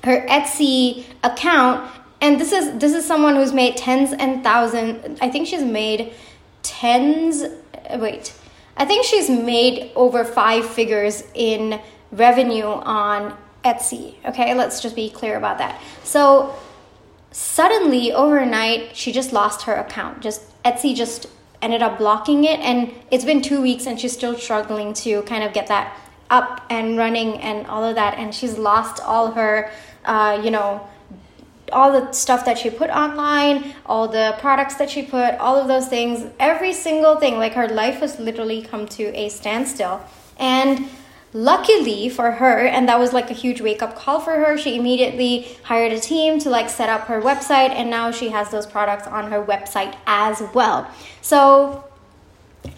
her 0.04 0.26
Etsy 0.28 1.06
account, 1.24 1.92
and 2.22 2.40
this 2.40 2.52
is 2.52 2.78
this 2.80 2.94
is 2.94 3.06
someone 3.06 3.36
who's 3.36 3.54
made 3.54 3.78
tens 3.78 4.14
and 4.14 4.44
thousands. 4.44 5.20
I 5.22 5.30
think 5.30 5.48
she's 5.48 5.64
made 5.64 6.14
tens. 6.64 7.44
Uh, 7.44 7.98
wait, 8.00 8.34
I 8.76 8.86
think 8.86 9.06
she's 9.06 9.30
made 9.30 9.92
over 9.96 10.24
five 10.24 10.66
figures 10.66 11.24
in 11.34 11.80
revenue 12.12 12.66
on 12.66 13.38
Etsy. 13.64 14.16
Okay, 14.26 14.54
let's 14.54 14.82
just 14.82 14.96
be 14.96 15.10
clear 15.10 15.38
about 15.38 15.58
that. 15.58 15.82
So 16.04 16.56
suddenly 17.32 18.14
overnight, 18.14 18.96
she 18.96 19.12
just 19.12 19.34
lost 19.34 19.64
her 19.64 19.76
account. 19.76 20.22
Just 20.22 20.42
Etsy 20.64 20.96
just 20.96 21.28
ended 21.62 21.82
up 21.82 21.98
blocking 21.98 22.44
it 22.44 22.60
and 22.60 22.92
it's 23.12 23.26
been 23.26 23.42
two 23.42 23.62
weeks 23.62 23.88
and 23.88 24.00
she's 24.00 24.14
still 24.14 24.38
struggling 24.38 24.94
to 24.94 25.22
kind 25.24 25.44
of 25.44 25.54
get 25.54 25.68
that 25.68 25.98
up 26.30 26.66
and 26.70 26.98
running 26.98 27.40
and 27.40 27.66
all 27.68 27.84
of 27.84 27.96
that 27.96 28.18
and 28.18 28.34
she's 28.34 28.58
lost 28.58 29.02
all 29.04 29.32
her 29.32 29.72
uh, 30.06 30.40
you 30.44 30.52
know 30.52 30.88
all 31.72 31.92
the 31.92 32.12
stuff 32.14 32.46
that 32.46 32.58
she 32.58 32.70
put 32.70 32.90
online 32.90 33.74
all 33.86 34.08
the 34.08 34.36
products 34.40 34.76
that 34.76 34.90
she 34.90 35.02
put 35.04 35.36
all 35.36 35.58
of 35.58 35.68
those 35.68 35.88
things 35.88 36.30
every 36.40 36.74
single 36.74 37.18
thing. 37.20 37.38
Like 37.38 37.54
her 37.54 37.68
life 37.68 38.00
has 38.00 38.20
literally 38.20 38.62
come 38.62 38.88
to 38.90 39.06
a 39.18 39.30
standstill. 39.30 40.02
And 40.38 40.88
luckily 41.38 42.10
for 42.10 42.32
her 42.32 42.66
and 42.66 42.90
that 42.90 42.98
was 42.98 43.14
like 43.14 43.30
a 43.30 43.34
huge 43.34 43.62
wake 43.62 43.84
up 43.84 43.96
call 43.96 44.20
for 44.20 44.34
her 44.34 44.58
she 44.58 44.76
immediately 44.76 45.48
hired 45.62 45.92
a 45.92 46.00
team 46.00 46.40
to 46.40 46.50
like 46.50 46.68
set 46.68 46.90
up 46.90 47.02
her 47.02 47.22
website 47.22 47.70
and 47.70 47.92
now 47.92 48.10
she 48.10 48.30
has 48.30 48.50
those 48.50 48.66
products 48.66 49.06
on 49.06 49.32
her 49.32 49.46
website 49.46 49.96
as 50.08 50.42
well. 50.56 50.90
So 51.22 51.84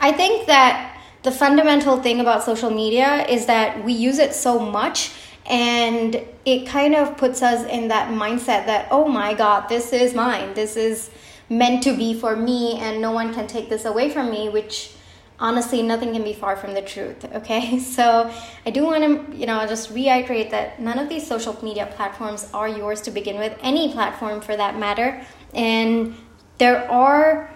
i 0.02 0.12
think 0.12 0.46
that 0.48 1.02
the 1.24 1.32
fundamental 1.32 2.02
thing 2.02 2.20
about 2.20 2.44
social 2.44 2.70
media 2.70 3.26
is 3.28 3.46
that 3.46 3.82
we 3.86 3.94
use 3.94 4.20
it 4.20 4.34
so 4.34 4.60
much 4.60 5.14
and 5.46 6.22
it 6.44 6.68
kind 6.68 6.96
of 6.96 7.16
puts 7.16 7.42
us 7.42 7.66
in 7.66 7.88
that 7.88 8.10
mindset 8.12 8.66
that 8.66 8.90
oh 8.92 9.08
my 9.08 9.34
god 9.34 9.70
this 9.70 9.94
is 9.94 10.14
mine. 10.14 10.54
This 10.54 10.76
is 10.76 11.10
meant 11.48 11.82
to 11.84 11.96
be 11.96 12.14
for 12.14 12.36
me 12.36 12.78
and 12.80 13.02
no 13.02 13.14
one 13.14 13.34
can 13.34 13.48
take 13.48 13.70
this 13.70 13.86
away 13.86 14.10
from 14.10 14.30
me 14.30 14.50
which 14.50 14.92
honestly 15.40 15.82
nothing 15.82 16.14
can 16.14 16.24
be 16.24 16.34
far 16.34 16.56
from 16.56 16.74
the 16.74 16.82
truth 16.82 17.26
okay? 17.34 17.80
So 17.80 18.32
i 18.66 18.70
do 18.70 18.84
want 18.84 19.04
to 19.04 19.38
you 19.38 19.46
know 19.46 19.66
just 19.68 19.92
reiterate 19.92 20.52
that 20.52 20.80
none 20.80 21.00
of 21.00 21.10
these 21.10 21.26
social 21.26 21.58
media 21.64 21.88
platforms 21.96 22.50
are 22.54 22.68
yours 22.68 23.02
to 23.02 23.12
begin 23.12 23.38
with 23.38 23.58
any 23.62 23.92
platform 23.92 24.42
for 24.42 24.56
that 24.56 24.78
matter. 24.78 25.22
And 25.54 26.16
there 26.60 26.90
are 26.92 27.50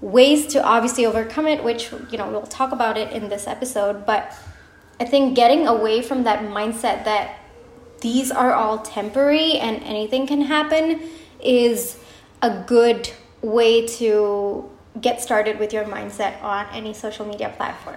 ways 0.00 0.46
to 0.48 0.62
obviously 0.62 1.06
overcome 1.06 1.46
it 1.46 1.62
which 1.64 1.90
you 2.10 2.18
know 2.18 2.28
we'll 2.30 2.42
talk 2.42 2.72
about 2.72 2.98
it 2.98 3.10
in 3.12 3.28
this 3.30 3.46
episode 3.46 4.04
but 4.04 4.36
i 5.00 5.04
think 5.04 5.34
getting 5.34 5.66
away 5.66 6.02
from 6.02 6.24
that 6.24 6.40
mindset 6.40 7.04
that 7.04 7.38
these 8.00 8.30
are 8.30 8.52
all 8.52 8.78
temporary 8.78 9.52
and 9.54 9.82
anything 9.82 10.26
can 10.26 10.42
happen 10.42 11.00
is 11.42 11.98
a 12.42 12.62
good 12.66 13.10
way 13.40 13.86
to 13.86 14.70
get 15.00 15.20
started 15.20 15.58
with 15.58 15.72
your 15.72 15.84
mindset 15.84 16.42
on 16.42 16.66
any 16.72 16.94
social 16.94 17.26
media 17.26 17.52
platform. 17.56 17.96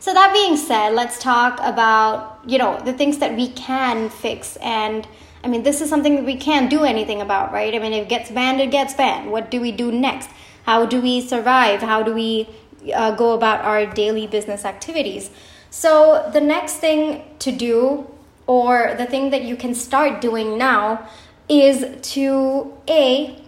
So 0.00 0.14
that 0.14 0.32
being 0.32 0.56
said, 0.56 0.94
let's 0.94 1.18
talk 1.18 1.58
about, 1.62 2.40
you 2.46 2.58
know, 2.58 2.80
the 2.80 2.92
things 2.92 3.18
that 3.18 3.36
we 3.36 3.48
can 3.48 4.08
fix 4.08 4.56
and 4.56 5.06
I 5.42 5.46
mean, 5.46 5.62
this 5.62 5.80
is 5.80 5.88
something 5.88 6.16
that 6.16 6.24
we 6.24 6.36
can't 6.36 6.68
do 6.68 6.82
anything 6.84 7.20
about, 7.20 7.52
right? 7.52 7.72
I 7.74 7.78
mean, 7.78 7.92
if 7.92 8.06
it 8.06 8.08
gets 8.08 8.30
banned, 8.30 8.60
it 8.60 8.70
gets 8.70 8.94
banned. 8.94 9.30
What 9.30 9.50
do 9.50 9.60
we 9.60 9.70
do 9.70 9.92
next? 9.92 10.28
How 10.64 10.84
do 10.84 11.00
we 11.00 11.20
survive? 11.20 11.80
How 11.80 12.02
do 12.02 12.12
we 12.12 12.48
uh, 12.92 13.12
go 13.12 13.34
about 13.34 13.64
our 13.64 13.86
daily 13.86 14.26
business 14.26 14.64
activities? 14.64 15.30
So, 15.70 16.28
the 16.32 16.40
next 16.40 16.78
thing 16.78 17.22
to 17.38 17.52
do, 17.52 18.06
or 18.46 18.94
the 18.98 19.06
thing 19.06 19.30
that 19.30 19.42
you 19.42 19.54
can 19.54 19.74
start 19.74 20.20
doing 20.20 20.58
now, 20.58 21.08
is 21.48 21.86
to 22.14 22.76
A, 22.88 23.42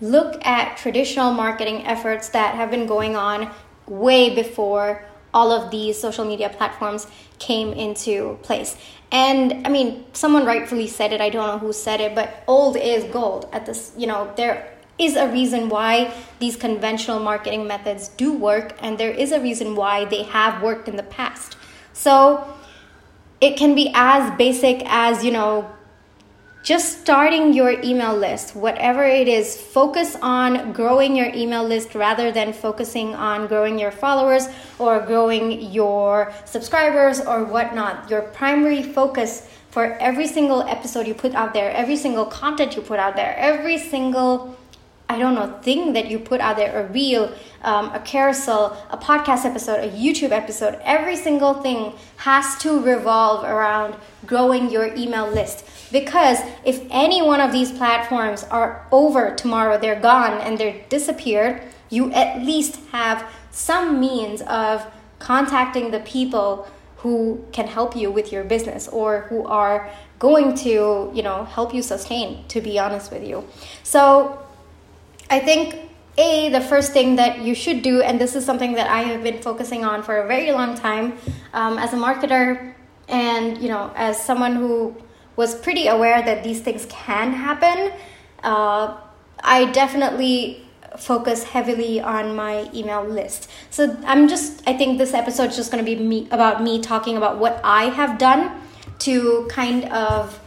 look 0.00 0.44
at 0.46 0.76
traditional 0.76 1.32
marketing 1.32 1.86
efforts 1.86 2.28
that 2.30 2.54
have 2.54 2.70
been 2.70 2.86
going 2.86 3.16
on 3.16 3.50
way 3.86 4.34
before 4.34 5.04
all 5.34 5.52
of 5.52 5.70
these 5.70 5.98
social 5.98 6.24
media 6.24 6.48
platforms 6.48 7.06
came 7.38 7.72
into 7.72 8.38
place. 8.42 8.76
And 9.10 9.66
I 9.66 9.70
mean, 9.70 10.04
someone 10.12 10.44
rightfully 10.44 10.86
said 10.86 11.12
it, 11.12 11.20
I 11.20 11.30
don't 11.30 11.46
know 11.46 11.58
who 11.58 11.72
said 11.72 12.00
it, 12.00 12.14
but 12.14 12.44
old 12.46 12.76
is 12.76 13.04
gold. 13.04 13.48
At 13.52 13.66
this, 13.66 13.92
you 13.96 14.06
know, 14.06 14.32
there 14.36 14.72
is 14.98 15.16
a 15.16 15.28
reason 15.28 15.68
why 15.68 16.12
these 16.38 16.56
conventional 16.56 17.20
marketing 17.20 17.66
methods 17.66 18.08
do 18.08 18.32
work, 18.32 18.74
and 18.80 18.98
there 18.98 19.10
is 19.10 19.32
a 19.32 19.40
reason 19.40 19.76
why 19.76 20.04
they 20.04 20.24
have 20.24 20.62
worked 20.62 20.88
in 20.88 20.96
the 20.96 21.04
past. 21.04 21.56
So 21.92 22.52
it 23.40 23.56
can 23.56 23.74
be 23.74 23.90
as 23.94 24.36
basic 24.36 24.82
as, 24.86 25.24
you 25.24 25.30
know, 25.30 25.70
just 26.62 27.00
starting 27.00 27.52
your 27.52 27.80
email 27.82 28.14
list, 28.16 28.54
whatever 28.54 29.04
it 29.04 29.28
is, 29.28 29.56
focus 29.56 30.16
on 30.20 30.72
growing 30.72 31.16
your 31.16 31.32
email 31.34 31.64
list 31.64 31.94
rather 31.94 32.30
than 32.32 32.52
focusing 32.52 33.14
on 33.14 33.46
growing 33.46 33.78
your 33.78 33.90
followers 33.90 34.48
or 34.78 35.00
growing 35.00 35.72
your 35.72 36.32
subscribers 36.44 37.20
or 37.20 37.44
whatnot. 37.44 38.10
Your 38.10 38.22
primary 38.22 38.82
focus 38.82 39.48
for 39.70 39.94
every 39.94 40.26
single 40.26 40.62
episode 40.62 41.06
you 41.06 41.14
put 41.14 41.34
out 41.34 41.54
there, 41.54 41.70
every 41.70 41.96
single 41.96 42.26
content 42.26 42.74
you 42.76 42.82
put 42.82 42.98
out 42.98 43.16
there, 43.16 43.34
every 43.38 43.78
single 43.78 44.56
I 45.10 45.18
don't 45.18 45.34
know, 45.34 45.58
thing 45.62 45.94
that 45.94 46.10
you 46.10 46.18
put 46.18 46.42
out 46.42 46.58
there, 46.58 46.84
a 46.84 46.92
reel, 46.92 47.32
um, 47.62 47.90
a 47.94 48.00
carousel, 48.00 48.76
a 48.90 48.98
podcast 48.98 49.46
episode, 49.46 49.82
a 49.82 49.88
YouTube 49.88 50.32
episode, 50.32 50.78
every 50.84 51.16
single 51.16 51.54
thing 51.54 51.94
has 52.18 52.58
to 52.58 52.78
revolve 52.78 53.42
around 53.42 53.94
growing 54.26 54.70
your 54.70 54.94
email 54.94 55.26
list. 55.26 55.64
Because 55.90 56.38
if 56.64 56.82
any 56.90 57.22
one 57.22 57.40
of 57.40 57.52
these 57.52 57.72
platforms 57.72 58.44
are 58.44 58.86
over 58.92 59.34
tomorrow, 59.34 59.78
they're 59.78 60.00
gone 60.00 60.40
and 60.40 60.58
they're 60.58 60.80
disappeared, 60.88 61.62
you 61.90 62.12
at 62.12 62.42
least 62.42 62.80
have 62.92 63.24
some 63.50 63.98
means 63.98 64.42
of 64.42 64.86
contacting 65.18 65.90
the 65.90 66.00
people 66.00 66.68
who 66.98 67.44
can 67.52 67.66
help 67.66 67.96
you 67.96 68.10
with 68.10 68.32
your 68.32 68.44
business 68.44 68.88
or 68.88 69.22
who 69.22 69.46
are 69.46 69.90
going 70.18 70.54
to, 70.56 71.10
you 71.14 71.22
know, 71.22 71.44
help 71.44 71.72
you 71.72 71.80
sustain, 71.80 72.44
to 72.48 72.60
be 72.60 72.78
honest 72.78 73.10
with 73.10 73.24
you. 73.24 73.44
So 73.84 74.44
I 75.30 75.38
think 75.38 75.88
a 76.18 76.48
the 76.50 76.60
first 76.60 76.92
thing 76.92 77.16
that 77.16 77.38
you 77.38 77.54
should 77.54 77.80
do 77.80 78.02
and 78.02 78.20
this 78.20 78.34
is 78.34 78.44
something 78.44 78.72
that 78.72 78.90
i 78.90 79.02
have 79.02 79.22
been 79.22 79.40
focusing 79.40 79.84
on 79.84 80.02
for 80.02 80.16
a 80.16 80.26
very 80.26 80.50
long 80.50 80.76
time 80.76 81.16
um, 81.54 81.78
as 81.78 81.92
a 81.92 81.96
marketer 81.96 82.74
and 83.06 83.56
you 83.58 83.68
know 83.68 83.92
as 83.94 84.20
someone 84.20 84.56
who 84.56 84.94
was 85.38 85.54
pretty 85.54 85.86
aware 85.86 86.20
that 86.20 86.42
these 86.42 86.60
things 86.60 86.86
can 86.90 87.32
happen. 87.32 87.92
Uh, 88.42 88.96
i 89.56 89.64
definitely 89.66 90.64
focus 90.98 91.44
heavily 91.44 92.00
on 92.00 92.34
my 92.34 92.68
email 92.74 93.04
list. 93.04 93.48
So 93.70 93.96
i'm 94.04 94.26
just 94.28 94.62
i 94.66 94.76
think 94.76 94.98
this 94.98 95.14
episode 95.14 95.50
is 95.50 95.56
just 95.56 95.70
going 95.72 95.84
to 95.84 95.88
be 95.90 95.96
me 96.12 96.26
about 96.38 96.62
me 96.62 96.80
talking 96.80 97.16
about 97.16 97.38
what 97.38 97.60
i 97.62 97.84
have 98.00 98.18
done 98.18 98.50
to 99.06 99.46
kind 99.48 99.84
of 99.92 100.40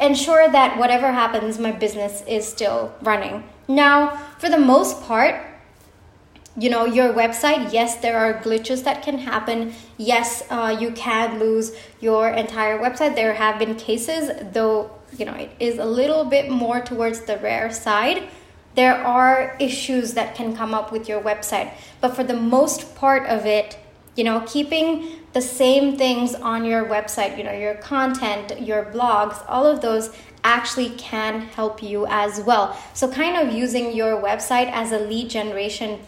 ensure 0.00 0.48
that 0.50 0.78
whatever 0.78 1.12
happens 1.12 1.58
my 1.58 1.72
business 1.72 2.22
is 2.26 2.46
still 2.46 2.92
running. 3.02 3.44
Now, 3.68 4.16
for 4.38 4.48
the 4.48 4.58
most 4.58 5.02
part, 5.02 5.34
you 6.58 6.70
know, 6.70 6.86
your 6.86 7.12
website, 7.12 7.72
yes, 7.72 7.96
there 7.96 8.18
are 8.18 8.40
glitches 8.40 8.84
that 8.84 9.02
can 9.02 9.18
happen. 9.18 9.74
Yes, 9.98 10.42
uh, 10.48 10.76
you 10.78 10.90
can 10.92 11.38
lose 11.38 11.76
your 12.00 12.30
entire 12.30 12.78
website. 12.78 13.14
There 13.14 13.34
have 13.34 13.58
been 13.58 13.74
cases, 13.74 14.30
though, 14.52 14.90
you 15.18 15.26
know, 15.26 15.34
it 15.34 15.50
is 15.60 15.78
a 15.78 15.84
little 15.84 16.24
bit 16.24 16.50
more 16.50 16.80
towards 16.80 17.20
the 17.22 17.36
rare 17.38 17.70
side. 17.70 18.28
There 18.74 18.94
are 18.94 19.56
issues 19.60 20.14
that 20.14 20.34
can 20.34 20.56
come 20.56 20.72
up 20.72 20.92
with 20.92 21.08
your 21.08 21.20
website. 21.20 21.72
But 22.00 22.16
for 22.16 22.24
the 22.24 22.36
most 22.36 22.96
part 22.96 23.26
of 23.26 23.44
it, 23.44 23.78
you 24.16 24.24
know, 24.24 24.42
keeping 24.46 25.20
the 25.34 25.42
same 25.42 25.98
things 25.98 26.34
on 26.34 26.64
your 26.64 26.86
website, 26.86 27.36
you 27.36 27.44
know, 27.44 27.52
your 27.52 27.74
content, 27.74 28.62
your 28.62 28.86
blogs, 28.86 29.44
all 29.46 29.66
of 29.66 29.82
those 29.82 30.10
actually 30.42 30.90
can 30.90 31.42
help 31.42 31.82
you 31.82 32.06
as 32.06 32.40
well. 32.40 32.74
So, 32.94 33.10
kind 33.10 33.36
of 33.36 33.54
using 33.54 33.94
your 33.94 34.22
website 34.22 34.70
as 34.72 34.92
a 34.92 34.98
lead 34.98 35.28
generation 35.28 35.98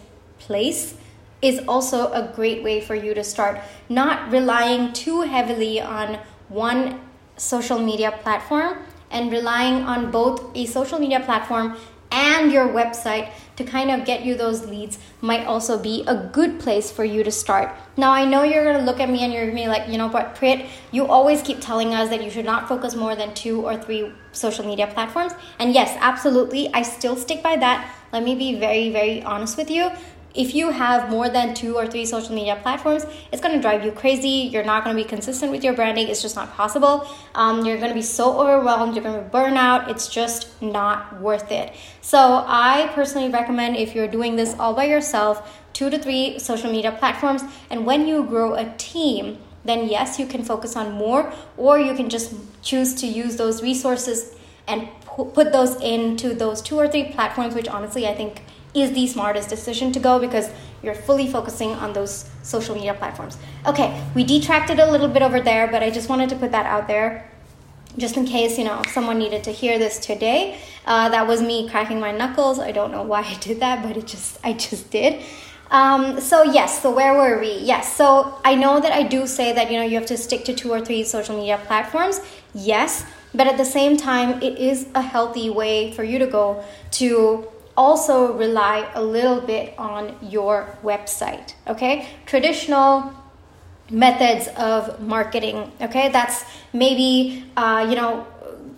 place 0.49 0.95
is 1.43 1.61
also 1.69 2.11
a 2.13 2.33
great 2.35 2.65
way 2.65 2.81
for 2.81 2.95
you 2.95 3.15
to 3.15 3.23
start. 3.23 3.61
Not 3.89 4.33
relying 4.33 4.93
too 4.93 5.21
heavily 5.21 5.81
on 5.81 6.19
one 6.49 7.01
social 7.37 7.79
media 7.79 8.11
platform 8.23 8.79
and 9.11 9.31
relying 9.31 9.85
on 9.85 10.11
both 10.11 10.57
a 10.57 10.67
social 10.67 10.99
media 10.99 11.21
platform 11.21 11.77
and 12.11 12.51
your 12.51 12.69
website 12.69 13.31
to 13.57 13.65
kind 13.65 13.91
of 13.91 14.07
get 14.07 14.25
you 14.25 14.35
those 14.35 14.67
leads 14.67 14.99
might 15.21 15.45
also 15.45 15.79
be 15.79 16.03
a 16.07 16.17
good 16.33 16.59
place 16.59 16.91
for 16.91 17.05
you 17.05 17.23
to 17.23 17.31
start. 17.31 17.71
Now, 17.99 18.11
I 18.13 18.25
know 18.25 18.43
you're 18.43 18.65
gonna 18.65 18.85
look 18.85 18.99
at 18.99 19.11
me 19.11 19.23
and 19.25 19.33
you're 19.33 19.45
gonna 19.45 19.55
be 19.55 19.69
like, 19.69 19.89
you 19.89 19.99
know 19.99 20.09
what, 20.09 20.35
Prit, 20.35 20.67
you 20.91 21.07
always 21.07 21.43
keep 21.43 21.61
telling 21.61 21.93
us 21.93 22.09
that 22.09 22.25
you 22.25 22.31
should 22.31 22.47
not 22.47 22.67
focus 22.67 22.95
more 22.95 23.15
than 23.15 23.35
two 23.35 23.61
or 23.67 23.77
three 23.77 24.11
social 24.33 24.65
media 24.65 24.87
platforms. 24.87 25.33
And 25.59 25.75
yes, 25.75 25.97
absolutely, 26.01 26.73
I 26.73 26.83
still 26.83 27.17
stick 27.17 27.43
by 27.43 27.57
that. 27.57 27.95
Let 28.11 28.23
me 28.23 28.35
be 28.35 28.59
very, 28.59 28.91
very 28.91 29.23
honest 29.23 29.59
with 29.59 29.71
you 29.71 29.91
if 30.39 30.55
you 30.55 30.71
have 30.71 31.11
more 31.11 31.29
than 31.29 31.53
two 31.53 31.75
or 31.75 31.85
three 31.89 32.07
social 32.07 32.33
media 32.33 32.57
platforms, 32.63 33.05
it's 33.33 33.43
going 33.43 33.57
to 33.57 33.61
drive 33.61 33.85
you 33.85 33.91
crazy. 33.91 34.49
You're 34.53 34.65
not 34.65 34.85
going 34.85 34.97
to 34.97 35.03
be 35.03 35.07
consistent 35.07 35.51
with 35.51 35.65
your 35.65 35.73
branding. 35.75 36.07
It's 36.07 36.23
just 36.23 36.37
not 36.37 36.53
possible. 36.55 37.09
Um, 37.35 37.67
you're 37.67 37.77
going 37.77 37.89
to 37.89 37.95
be 37.95 38.03
so 38.03 38.39
overwhelmed. 38.39 38.95
You're 38.95 39.03
going 39.03 39.21
to 39.21 39.29
burn 39.29 39.57
out. 39.57 39.91
It's 39.91 40.07
just 40.07 40.63
not 40.63 41.21
worth 41.21 41.51
it. 41.51 41.75
So, 42.03 42.45
I 42.47 42.89
personally 42.95 43.31
recommend 43.31 43.77
if 43.77 43.97
you're 43.97 44.07
doing 44.07 44.37
this 44.37 44.55
all 44.61 44.75
by 44.75 44.85
yourself, 44.85 45.61
two 45.73 45.91
to 45.91 45.99
three 45.99 46.39
social 46.39 46.71
media 46.71 46.93
platforms. 46.93 47.43
And 47.69 47.85
when 47.85 48.07
you 48.07 48.23
grow 48.23 48.55
a 48.55 48.73
team, 48.79 49.39
then 49.65 49.89
yes, 49.89 50.21
you 50.21 50.27
can 50.27 50.45
focus 50.45 50.77
on 50.77 50.93
more, 50.93 51.33
or 51.57 51.81
you 51.81 51.95
can 51.95 52.09
just 52.09 52.33
choose 52.63 52.95
to 52.95 53.09
use 53.09 53.37
those 53.37 53.61
resources 53.61 54.37
and 54.69 54.89
put 55.35 55.51
those 55.53 55.75
into 55.83 56.33
those 56.33 56.63
two 56.63 56.77
or 56.77 56.87
three 56.87 57.11
platforms, 57.11 57.57
which 57.57 57.67
honestly 57.67 58.07
I 58.07 58.15
think 58.15 58.43
is 58.75 58.93
the 58.93 59.07
smartest 59.07 59.49
decision 59.49 59.93
to 59.93 60.01
go 60.01 60.19
because 60.19 60.51
you're 60.83 60.95
fully 60.95 61.31
focusing 61.31 61.71
on 61.73 61.93
those 61.93 62.29
social 62.43 62.75
media 62.75 62.95
platforms. 62.95 63.37
Okay, 63.67 64.01
we 64.15 64.25
detracted 64.25 64.79
a 64.79 64.91
little 64.91 65.09
bit 65.09 65.23
over 65.23 65.41
there, 65.41 65.67
but 65.67 65.83
I 65.83 65.91
just 65.91 66.09
wanted 66.09 66.29
to 66.31 66.37
put 66.37 66.53
that 66.53 66.67
out 66.67 66.87
there 66.87 67.31
just 67.97 68.17
in 68.17 68.25
case 68.25 68.59
you 68.59 68.65
know 68.65 68.81
someone 68.93 69.19
needed 69.19 69.43
to 69.45 69.51
hear 69.51 69.79
this 69.79 69.99
today. 69.99 70.59
Uh, 70.87 71.09
that 71.09 71.27
was 71.27 71.43
me 71.43 71.69
cracking 71.69 72.01
my 72.01 72.13
knuckles. 72.13 72.59
I 72.59 72.73
don't 72.73 72.93
know 72.93 73.03
why 73.03 73.23
I 73.23 73.35
did 73.41 73.61
that, 73.61 73.83
but 73.83 73.97
it 73.97 74.07
just 74.07 74.39
I 74.45 74.53
just 74.53 74.91
did. 74.91 75.25
Um, 75.71 76.19
so 76.21 76.43
yes, 76.45 76.83
so 76.83 76.91
where 76.91 77.15
were 77.15 77.41
we? 77.41 77.59
Yes, 77.59 77.95
so 77.95 78.41
I 78.45 78.55
know 78.55 78.81
that 78.81 78.93
I 78.93 79.03
do 79.03 79.27
say 79.27 79.53
that 79.53 79.71
you 79.71 79.79
know 79.79 79.85
you 79.85 79.97
have 79.97 80.07
to 80.07 80.17
stick 80.17 80.45
to 80.47 80.55
two 80.55 80.71
or 80.71 80.81
three 80.85 81.05
social 81.05 81.37
media 81.37 81.61
platforms. 81.67 82.21
Yes, 82.55 83.05
but 83.35 83.47
at 83.47 83.59
the 83.59 83.65
same 83.65 83.97
time, 83.97 84.41
it 84.43 84.59
is 84.59 84.87
a 84.95 85.03
healthy 85.03 85.51
way 85.51 85.93
for 85.93 86.05
you 86.05 86.19
to 86.19 86.27
go 86.27 86.65
to 86.93 87.49
also 87.79 88.33
rely 88.37 88.91
a 88.95 89.03
little 89.03 89.41
bit 89.41 89.73
on 89.79 90.17
your 90.21 90.77
website. 90.83 91.55
Okay, 91.69 92.09
traditional 92.27 93.15
methods 93.89 94.49
of 94.57 95.01
marketing. 95.01 95.71
Okay, 95.81 96.11
that's 96.11 96.45
maybe 96.73 97.45
uh, 97.57 97.87
you 97.89 97.95
know 97.95 98.27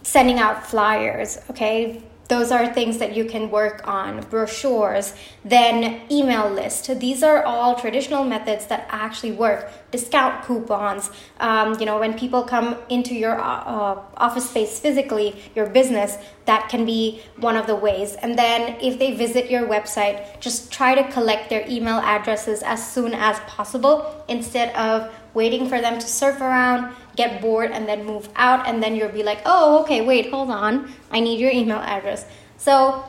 sending 0.03 0.39
out 0.39 0.67
flyers. 0.67 1.39
Okay, 1.51 2.03
those 2.31 2.53
are 2.53 2.73
things 2.73 2.99
that 2.99 3.17
you 3.17 3.25
can 3.25 3.51
work 3.51 3.87
on 3.87 4.21
brochures 4.31 5.15
then 5.45 6.01
email 6.11 6.49
list. 6.49 7.01
These 7.01 7.23
are 7.23 7.43
all 7.45 7.75
traditional 7.75 8.25
methods 8.25 8.67
that 8.67 8.87
actually 8.89 9.33
work. 9.33 9.71
Discount 9.91 10.45
coupons 10.45 11.11
um, 11.41 11.79
you 11.81 11.87
know 11.87 11.99
when 11.99 12.17
people 12.17 12.45
come 12.45 12.77
into 12.89 13.15
your 13.15 13.37
uh, 13.39 13.99
office 14.27 14.49
space 14.49 14.79
physically 14.79 15.29
your 15.57 15.67
business 15.67 16.17
that 16.47 16.69
can 16.69 16.87
be 16.87 17.21
one 17.37 17.57
of 17.57 17.67
the 17.67 17.75
ways. 17.75 18.15
And 18.15 18.39
then 18.39 18.77
if 18.81 18.99
they 19.01 19.11
visit 19.17 19.51
your 19.51 19.67
website 19.67 20.41
just 20.41 20.73
try 20.73 20.95
to 20.95 21.05
collect 21.11 21.51
their 21.51 21.65
email 21.69 21.99
addresses 21.99 22.63
as 22.63 22.81
soon 22.95 23.13
as 23.13 23.41
possible 23.41 24.25
instead 24.29 24.75
of 24.77 25.13
waiting 25.35 25.69
for 25.69 25.81
them 25.81 25.99
to 25.99 26.07
surf 26.07 26.41
around 26.41 26.95
get 27.17 27.41
bored 27.41 27.71
and 27.71 27.89
then 27.89 28.05
move 28.05 28.29
out 28.37 28.67
and 28.67 28.83
then 28.83 28.97
you'll 28.97 29.11
be 29.11 29.23
like 29.23 29.41
oh 29.45 29.83
okay 29.83 30.01
wait 30.01 30.31
hold 30.31 30.51
on. 30.51 30.93
I 31.11 31.21
need 31.21 31.41
your 31.41 31.51
email 31.51 31.79
address. 31.79 32.27
So 32.57 33.05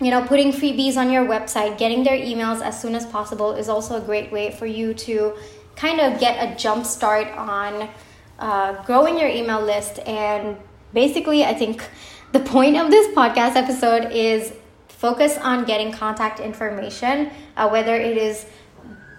you 0.00 0.10
know 0.10 0.22
putting 0.26 0.52
freebies 0.52 0.96
on 0.96 1.10
your 1.10 1.26
website 1.26 1.78
getting 1.78 2.04
their 2.04 2.18
emails 2.18 2.62
as 2.62 2.80
soon 2.80 2.94
as 2.94 3.04
possible 3.06 3.52
is 3.52 3.68
also 3.68 3.96
a 3.96 4.00
great 4.00 4.32
way 4.32 4.50
for 4.50 4.66
you 4.66 4.94
to 4.94 5.34
kind 5.76 6.00
of 6.00 6.18
get 6.20 6.36
a 6.42 6.56
jump 6.56 6.84
start 6.86 7.28
on 7.36 7.88
uh, 8.38 8.82
growing 8.84 9.18
your 9.18 9.28
email 9.28 9.60
list. 9.60 9.98
And 10.06 10.56
basically 10.92 11.44
i 11.44 11.54
think 11.54 11.88
the 12.32 12.40
point 12.40 12.76
of 12.76 12.90
this 12.90 13.12
podcast 13.14 13.56
episode 13.56 14.12
is 14.12 14.52
focus 14.88 15.38
on 15.38 15.64
getting 15.64 15.92
contact 15.92 16.40
information 16.40 17.30
uh, 17.56 17.68
whether 17.68 17.94
it 17.94 18.16
is 18.16 18.46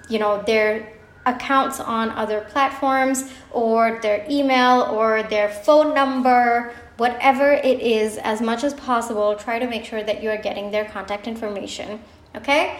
you 0.10 0.20
know 0.20 0.42
their 0.44 0.92
accounts 1.26 1.80
on 1.80 2.10
other 2.12 2.42
platforms 2.50 3.32
or 3.52 4.00
their 4.02 4.26
email 4.30 4.82
or 4.92 5.24
their 5.24 5.50
phone 5.50 5.94
number, 5.94 6.74
whatever 6.98 7.52
it 7.52 7.80
is, 7.80 8.18
as 8.18 8.42
much 8.42 8.64
as 8.64 8.74
possible, 8.74 9.36
try 9.36 9.60
to 9.60 9.68
make 9.68 9.86
sure 9.86 10.04
that 10.04 10.22
you 10.24 10.30
are 10.30 10.38
getting 10.38 10.72
their 10.72 10.86
contact 10.86 11.28
information. 11.28 12.02
Okay? 12.36 12.80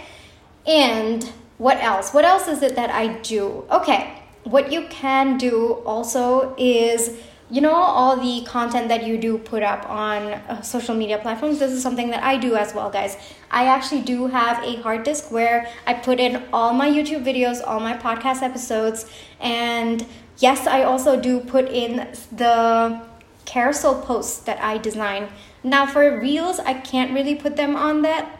And 0.66 1.32
what 1.58 1.78
else? 1.78 2.14
What 2.14 2.26
else 2.26 2.48
is 2.48 2.64
it 2.64 2.76
that 2.76 2.90
I 2.90 3.20
do? 3.20 3.66
Okay, 3.70 4.22
what 4.44 4.72
you 4.72 4.88
can 4.90 5.38
do 5.38 5.74
also 5.86 6.56
is 6.58 7.20
you 7.52 7.60
know 7.60 7.74
all 7.74 8.16
the 8.16 8.46
content 8.46 8.88
that 8.88 9.06
you 9.06 9.18
do 9.18 9.38
put 9.38 9.62
up 9.62 9.88
on 9.90 10.24
uh, 10.24 10.62
social 10.62 10.96
media 10.96 11.18
platforms 11.18 11.60
this 11.60 11.72
is 11.72 11.84
something 11.84 12.10
that 12.10 12.24
i 12.24 12.38
do 12.38 12.56
as 12.56 12.74
well 12.74 12.90
guys. 12.90 13.18
I 13.52 13.66
actually 13.66 14.04
do 14.04 14.28
have 14.28 14.64
a 14.64 14.82
hard 14.82 15.04
disk 15.04 15.32
where 15.32 15.68
i 15.86 15.94
put 15.94 16.20
in 16.20 16.44
all 16.54 16.74
my 16.74 16.90
youtube 16.90 17.26
videos 17.26 17.62
all 17.66 17.82
my 17.82 17.98
podcast 17.98 18.42
episodes 18.42 19.06
and 19.42 20.06
yes 20.38 20.66
i 20.66 20.84
also 20.84 21.20
do 21.20 21.42
put 21.42 21.68
in 21.68 22.08
the 22.32 23.02
carousel 23.46 24.02
posts 24.02 24.40
that 24.40 24.62
i 24.62 24.78
design. 24.78 25.28
Now 25.64 25.86
for 25.86 26.20
reels 26.20 26.60
i 26.60 26.74
can't 26.74 27.14
really 27.14 27.36
put 27.36 27.58
them 27.58 27.76
on 27.76 28.02
that 28.04 28.40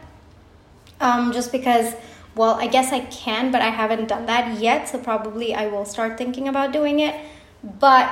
um, 1.00 1.32
just 1.32 1.52
because 1.52 1.94
well 2.34 2.54
i 2.54 2.66
guess 2.66 2.92
i 2.92 3.00
can 3.00 3.52
but 3.52 3.60
i 3.60 3.68
haven't 3.68 4.08
done 4.08 4.24
that 4.24 4.58
yet 4.58 4.88
so 4.88 4.98
probably 4.98 5.54
i 5.54 5.66
will 5.66 5.84
start 5.84 6.16
thinking 6.16 6.48
about 6.48 6.72
doing 6.72 7.00
it. 7.00 7.14
But 7.78 8.10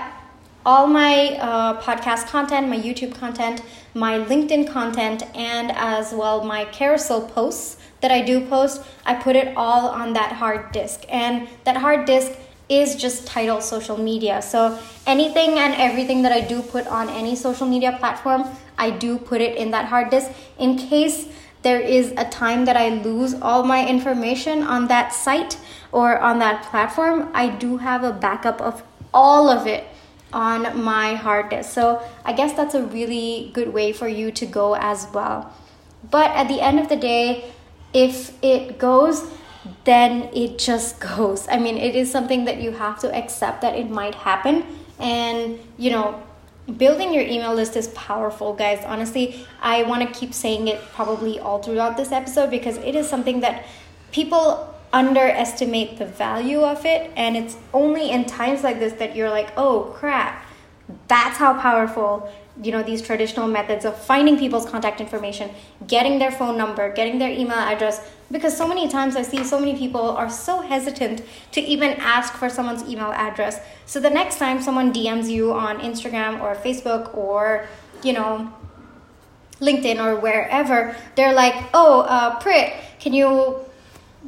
all 0.65 0.87
my 0.87 1.39
uh, 1.41 1.81
podcast 1.81 2.27
content, 2.29 2.69
my 2.69 2.79
YouTube 2.79 3.15
content, 3.15 3.63
my 3.95 4.19
LinkedIn 4.19 4.71
content, 4.71 5.23
and 5.35 5.73
as 5.73 6.13
well 6.13 6.45
my 6.45 6.65
carousel 6.67 7.23
posts 7.23 7.79
that 8.01 8.11
I 8.11 8.23
do 8.23 8.47
post, 8.47 8.83
I 9.05 9.15
put 9.15 9.37
it 9.37 9.57
all 9.57 9.89
on 9.89 10.13
that 10.15 10.33
hard 10.33 10.73
disk. 10.73 11.05
And 11.09 11.49
that 11.65 11.77
hard 11.77 12.07
disk 12.07 12.33
is 12.69 12.95
just 12.97 13.27
titled 13.27 13.63
social 13.63 13.97
media. 13.97 14.41
So 14.41 14.79
anything 15.07 15.59
and 15.59 15.75
everything 15.75 16.23
that 16.23 16.33
I 16.33 16.41
do 16.41 16.63
put 16.63 16.87
on 16.87 17.09
any 17.09 17.35
social 17.35 17.67
media 17.67 17.97
platform, 17.99 18.45
I 18.79 18.91
do 18.91 19.19
put 19.19 19.41
it 19.41 19.57
in 19.57 19.73
that 19.73 19.87
hard 19.87 20.11
disk 20.11 20.31
in 20.59 20.77
case 20.77 21.29
there 21.63 21.81
is 21.81 22.15
a 22.17 22.25
time 22.25 22.65
that 22.65 22.77
I 22.77 22.89
lose 22.89 23.35
all 23.35 23.65
my 23.65 23.87
information 23.87 24.63
on 24.63 24.89
that 24.89 25.13
site 25.13 25.59
or 25.93 26.19
on 26.19 26.39
that 26.39 26.63
platform. 26.65 27.29
I 27.35 27.49
do 27.49 27.77
have 27.79 28.03
a 28.05 28.13
backup 28.13 28.61
of 28.63 28.83
all 29.13 29.51
of 29.51 29.67
it 29.67 29.85
on 30.33 30.83
my 30.83 31.15
hard 31.15 31.51
disk. 31.51 31.71
So 31.71 32.03
I 32.25 32.33
guess 32.33 32.53
that's 32.55 32.75
a 32.75 32.83
really 32.83 33.51
good 33.53 33.73
way 33.73 33.93
for 33.93 34.09
you 34.09 34.31
to 34.33 34.47
go 34.47 34.75
as 34.77 35.07
well. 35.13 35.53
But 36.09 36.31
at 36.33 36.49
the 36.49 36.61
end 36.61 36.79
of 36.79 36.89
the 36.89 36.97
day, 36.97 37.53
if 37.93 38.33
it 38.43 38.79
goes, 38.79 39.29
then 39.85 40.31
it 40.35 40.59
just 40.59 41.01
goes. 41.17 41.49
I 41.49 41.59
mean, 41.59 41.77
it 41.77 41.95
is 41.95 42.11
something 42.11 42.45
that 42.45 42.61
you 42.61 42.73
have 42.73 42.99
to 43.01 43.15
accept 43.15 43.63
that 43.63 43.77
it 43.77 43.91
might 43.91 44.15
happen. 44.15 44.65
And, 44.99 45.59
you 45.79 45.91
know, 45.91 46.23
building 46.77 47.13
your 47.13 47.23
email 47.23 47.55
list 47.55 47.77
is 47.77 47.89
powerful, 47.89 48.55
guys. 48.55 48.85
Honestly, 48.85 49.47
I 49.61 49.83
want 49.85 50.07
to 50.07 50.19
keep 50.19 50.35
saying 50.35 50.69
it 50.69 50.81
probably 50.93 51.39
all 51.39 51.63
throughout 51.63 51.97
this 51.97 52.13
episode 52.13 52.51
because 52.51 52.77
it 52.79 52.95
is 52.95 53.09
something 53.09 53.41
that 53.41 53.65
people 54.13 54.75
underestimate 54.93 55.99
the 55.99 56.07
value 56.07 56.61
of 56.61 56.85
it. 56.85 57.11
And 57.17 57.37
it's 57.37 57.57
only 57.73 58.11
in 58.11 58.25
times 58.25 58.63
like 58.63 58.79
this 58.79 58.95
that 58.95 59.15
you're 59.15 59.31
like, 59.31 59.53
oh 59.57 59.95
crap, 59.97 60.45
that's 61.09 61.37
how 61.37 61.59
powerful 61.61 62.31
you 62.63 62.73
know 62.73 62.83
these 62.83 63.01
traditional 63.01 63.47
methods 63.47 63.85
of 63.85 63.97
finding 63.97 64.39
people's 64.39 64.69
contact 64.69 65.01
information 65.01 65.51
getting 65.87 66.19
their 66.19 66.31
phone 66.31 66.59
number 66.59 66.93
getting 66.93 67.19
their 67.19 67.31
email 67.31 67.59
address 67.59 68.11
because 68.31 68.57
so 68.57 68.67
many 68.67 68.89
times 68.89 69.17
i 69.17 69.23
see 69.23 69.43
so 69.45 69.59
many 69.59 69.77
people 69.77 70.11
are 70.11 70.29
so 70.29 70.61
hesitant 70.61 71.23
to 71.53 71.61
even 71.61 71.93
ask 72.01 72.35
for 72.35 72.51
someone's 72.51 72.83
email 72.89 73.13
address 73.13 73.61
so 73.87 74.01
the 74.01 74.11
next 74.11 74.39
time 74.39 74.61
someone 74.61 74.93
dms 74.93 75.31
you 75.31 75.53
on 75.53 75.79
instagram 75.79 76.41
or 76.43 76.55
facebook 76.55 77.17
or 77.17 77.67
you 78.03 78.13
know 78.13 78.53
linkedin 79.61 80.05
or 80.05 80.19
wherever 80.19 80.97
they're 81.15 81.35
like 81.35 81.55
oh 81.73 82.01
uh, 82.03 82.39
prit 82.41 82.73
can 82.99 83.15
you 83.15 83.61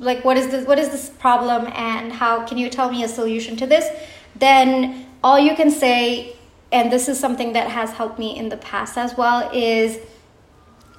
like 0.02 0.24
what 0.24 0.36
is 0.36 0.48
this 0.48 0.66
what 0.66 0.78
is 0.78 0.90
this 0.90 1.08
problem 1.08 1.66
and 1.74 2.12
how 2.12 2.44
can 2.44 2.58
you 2.58 2.68
tell 2.68 2.90
me 2.90 3.04
a 3.04 3.08
solution 3.08 3.56
to 3.56 3.66
this? 3.66 3.88
Then 4.34 5.06
all 5.22 5.38
you 5.38 5.54
can 5.54 5.70
say 5.70 6.36
and 6.72 6.90
this 6.90 7.08
is 7.08 7.20
something 7.20 7.52
that 7.52 7.68
has 7.68 7.90
helped 7.92 8.18
me 8.18 8.36
in 8.36 8.48
the 8.48 8.56
past 8.56 8.98
as 8.98 9.16
well 9.16 9.48
is 9.52 9.98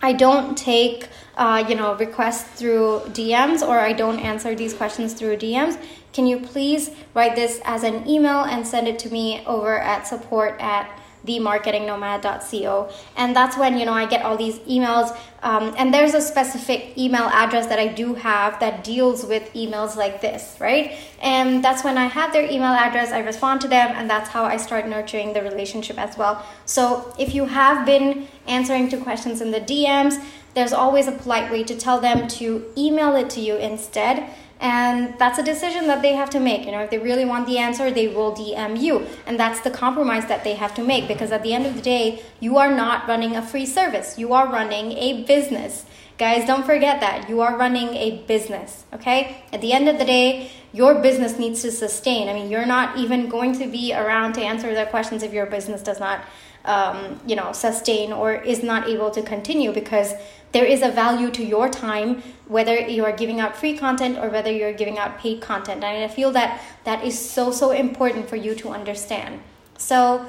i 0.02 0.14
don't 0.14 0.58
take 0.58 1.10
uh, 1.36 1.64
you 1.68 1.76
know 1.76 1.96
requests 1.96 2.44
through 2.60 3.02
dms 3.08 3.68
or 3.68 3.80
i 3.80 3.92
don't 3.92 4.20
answer 4.20 4.56
these 4.56 4.74
questions 4.74 5.14
through 5.14 5.36
dms 5.36 5.78
can 6.14 6.28
you 6.28 6.40
please 6.40 6.92
write 7.16 7.36
this 7.36 7.60
as 7.66 7.84
an 7.84 8.08
email 8.08 8.44
and 8.44 8.66
send 8.66 8.88
it 8.88 9.00
to 9.00 9.10
me 9.10 9.44
over 9.46 9.80
at 9.80 10.08
support 10.08 10.56
at 10.60 11.00
themarketingnomad.co 11.26 12.90
and 13.18 13.36
that's 13.36 13.58
when 13.58 13.78
you 13.78 13.86
know 13.86 13.94
i 13.94 14.06
get 14.06 14.24
all 14.24 14.38
these 14.38 14.60
emails. 14.60 15.18
Um, 15.42 15.76
and 15.78 15.94
there's 15.94 16.14
a 16.14 16.22
specific 16.22 16.98
email 16.98 17.24
address 17.24 17.68
that 17.68 17.80
i 17.80 17.88
do 17.88 18.14
have 18.14 18.60
that 18.60 18.84
deals 18.84 19.26
with 19.26 19.52
emails 19.54 19.96
like 19.96 20.22
this 20.22 20.58
right? 20.60 20.98
And 21.22 21.64
that's 21.64 21.84
when 21.84 21.98
i 21.98 22.06
have 22.06 22.34
their 22.34 22.46
email 22.46 22.74
address 22.86 23.12
i 23.12 23.20
respond 23.20 23.62
to 23.62 23.68
them 23.68 23.92
and 23.96 24.10
that's 24.10 24.30
how 24.30 24.44
i 24.44 24.58
start 24.58 24.88
nurturing 24.88 25.34
the 25.34 25.42
relationship 25.42 25.98
as 25.98 26.18
well. 26.18 26.46
So 26.66 27.14
if 27.20 27.34
you 27.36 27.46
have 27.46 27.86
been 27.86 28.28
answering 28.48 28.90
to 28.90 28.98
questions 28.98 29.42
in 29.42 29.52
the 29.52 29.62
dms 29.62 30.24
there's 30.54 30.74
always 30.74 31.08
a 31.08 31.12
polite 31.12 31.52
way 31.52 31.64
to 31.64 31.76
tell 31.76 32.00
them 32.00 32.28
to 32.28 32.66
email 32.78 33.16
it 33.16 33.30
to 33.32 33.42
you 33.42 33.56
instead 33.56 34.30
and 34.60 35.18
that's 35.20 35.38
a 35.40 35.44
decision 35.44 35.88
that 35.88 36.02
they 36.02 36.14
have 36.14 36.30
to 36.32 36.40
make. 36.40 36.66
You 36.66 36.72
know 36.72 36.82
if 36.82 36.90
they 36.90 37.00
really 37.00 37.26
want 37.26 37.48
the 37.48 37.58
answer 37.58 37.92
they 37.92 38.08
will 38.08 38.34
dm 38.34 38.80
you. 38.80 39.06
And 39.26 39.40
that's 39.40 39.62
the 39.62 39.72
compromise 39.72 40.26
that 40.28 40.44
they 40.44 40.56
have 40.56 40.74
to 40.76 40.84
make 40.84 41.08
because 41.08 41.32
at 41.32 41.44
the 41.44 41.54
end 41.54 41.66
of 41.66 41.76
the 41.76 41.82
day 41.82 42.24
you 42.40 42.58
are 42.58 42.74
not 42.74 43.08
running 43.08 43.36
a 43.36 43.42
free 43.42 43.66
service. 43.66 44.18
You 44.18 44.34
are 44.34 44.48
running 44.48 44.94
a 44.94 45.24
business. 45.24 45.86
Guys 46.18 46.46
don't 46.46 46.66
forget 46.66 47.02
that. 47.02 47.28
You 47.28 47.42
are 47.42 47.58
running 47.58 47.90
a 47.96 48.24
business 48.28 48.86
okay? 48.94 49.44
At 49.52 49.62
the 49.62 49.74
end 49.74 49.90
of 49.90 49.98
the 49.98 50.06
day 50.06 50.52
your 50.72 50.96
business 50.96 51.38
needs 51.38 51.62
to 51.64 51.72
sustain. 51.72 52.30
I 52.30 52.34
mean 52.34 52.50
you're 52.50 52.66
not 52.66 52.98
even 52.98 53.30
going 53.30 53.58
to 53.60 53.68
be 53.68 53.94
around 53.94 54.34
to 54.34 54.42
answer 54.42 54.74
their 54.74 54.86
questions 54.86 55.24
if 55.24 55.34
your 55.34 55.46
business 55.46 55.82
does 55.82 56.00
not 56.00 56.22
um, 56.66 57.20
you 57.26 57.36
know 57.36 57.52
sustain 57.52 58.14
or 58.14 58.34
is 58.34 58.64
not 58.64 58.88
able 58.88 59.12
to 59.12 59.22
continue 59.22 59.72
because 59.72 60.14
there 60.54 60.66
is 60.66 60.82
a 60.82 60.90
value 60.90 61.32
to 61.32 61.44
your 61.44 61.68
time 61.68 62.22
whether 62.48 62.78
you 62.78 63.04
are 63.04 63.12
giving 63.12 63.40
out 63.40 63.58
free 63.58 63.76
content 63.78 64.18
or 64.18 64.30
whether 64.30 64.52
you're 64.52 64.74
giving 64.74 64.98
out 64.98 65.18
paid 65.18 65.42
content. 65.42 65.84
And 65.84 66.04
i 66.04 66.08
feel 66.08 66.32
that 66.32 66.62
that 66.84 67.04
is 67.04 67.18
so 67.18 67.52
so 67.52 67.72
important 67.72 68.30
for 68.30 68.36
you 68.36 68.56
to 68.56 68.70
understand. 68.70 69.42
So 69.78 70.26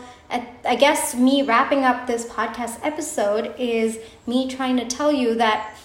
i 0.64 0.74
guess 0.74 1.14
me 1.14 1.42
wrapping 1.42 1.84
up 1.84 2.06
this 2.06 2.24
podcast 2.26 2.80
episode 2.82 3.54
is 3.56 3.98
me 4.26 4.48
trying 4.48 4.76
to 4.78 4.86
tell 4.86 5.12
you 5.12 5.34
that 5.36 5.76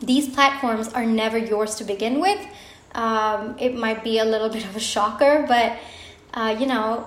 these 0.00 0.28
platforms 0.28 0.88
are 0.88 1.04
never 1.04 1.38
yours 1.38 1.74
to 1.76 1.84
begin 1.84 2.20
with. 2.20 2.40
Um, 2.94 3.56
it 3.58 3.74
might 3.76 4.02
be 4.02 4.18
a 4.18 4.24
little 4.24 4.48
bit 4.48 4.64
of 4.64 4.74
a 4.74 4.80
shocker 4.80 5.44
but 5.46 5.78
uh, 6.34 6.56
you 6.58 6.66
know 6.66 7.06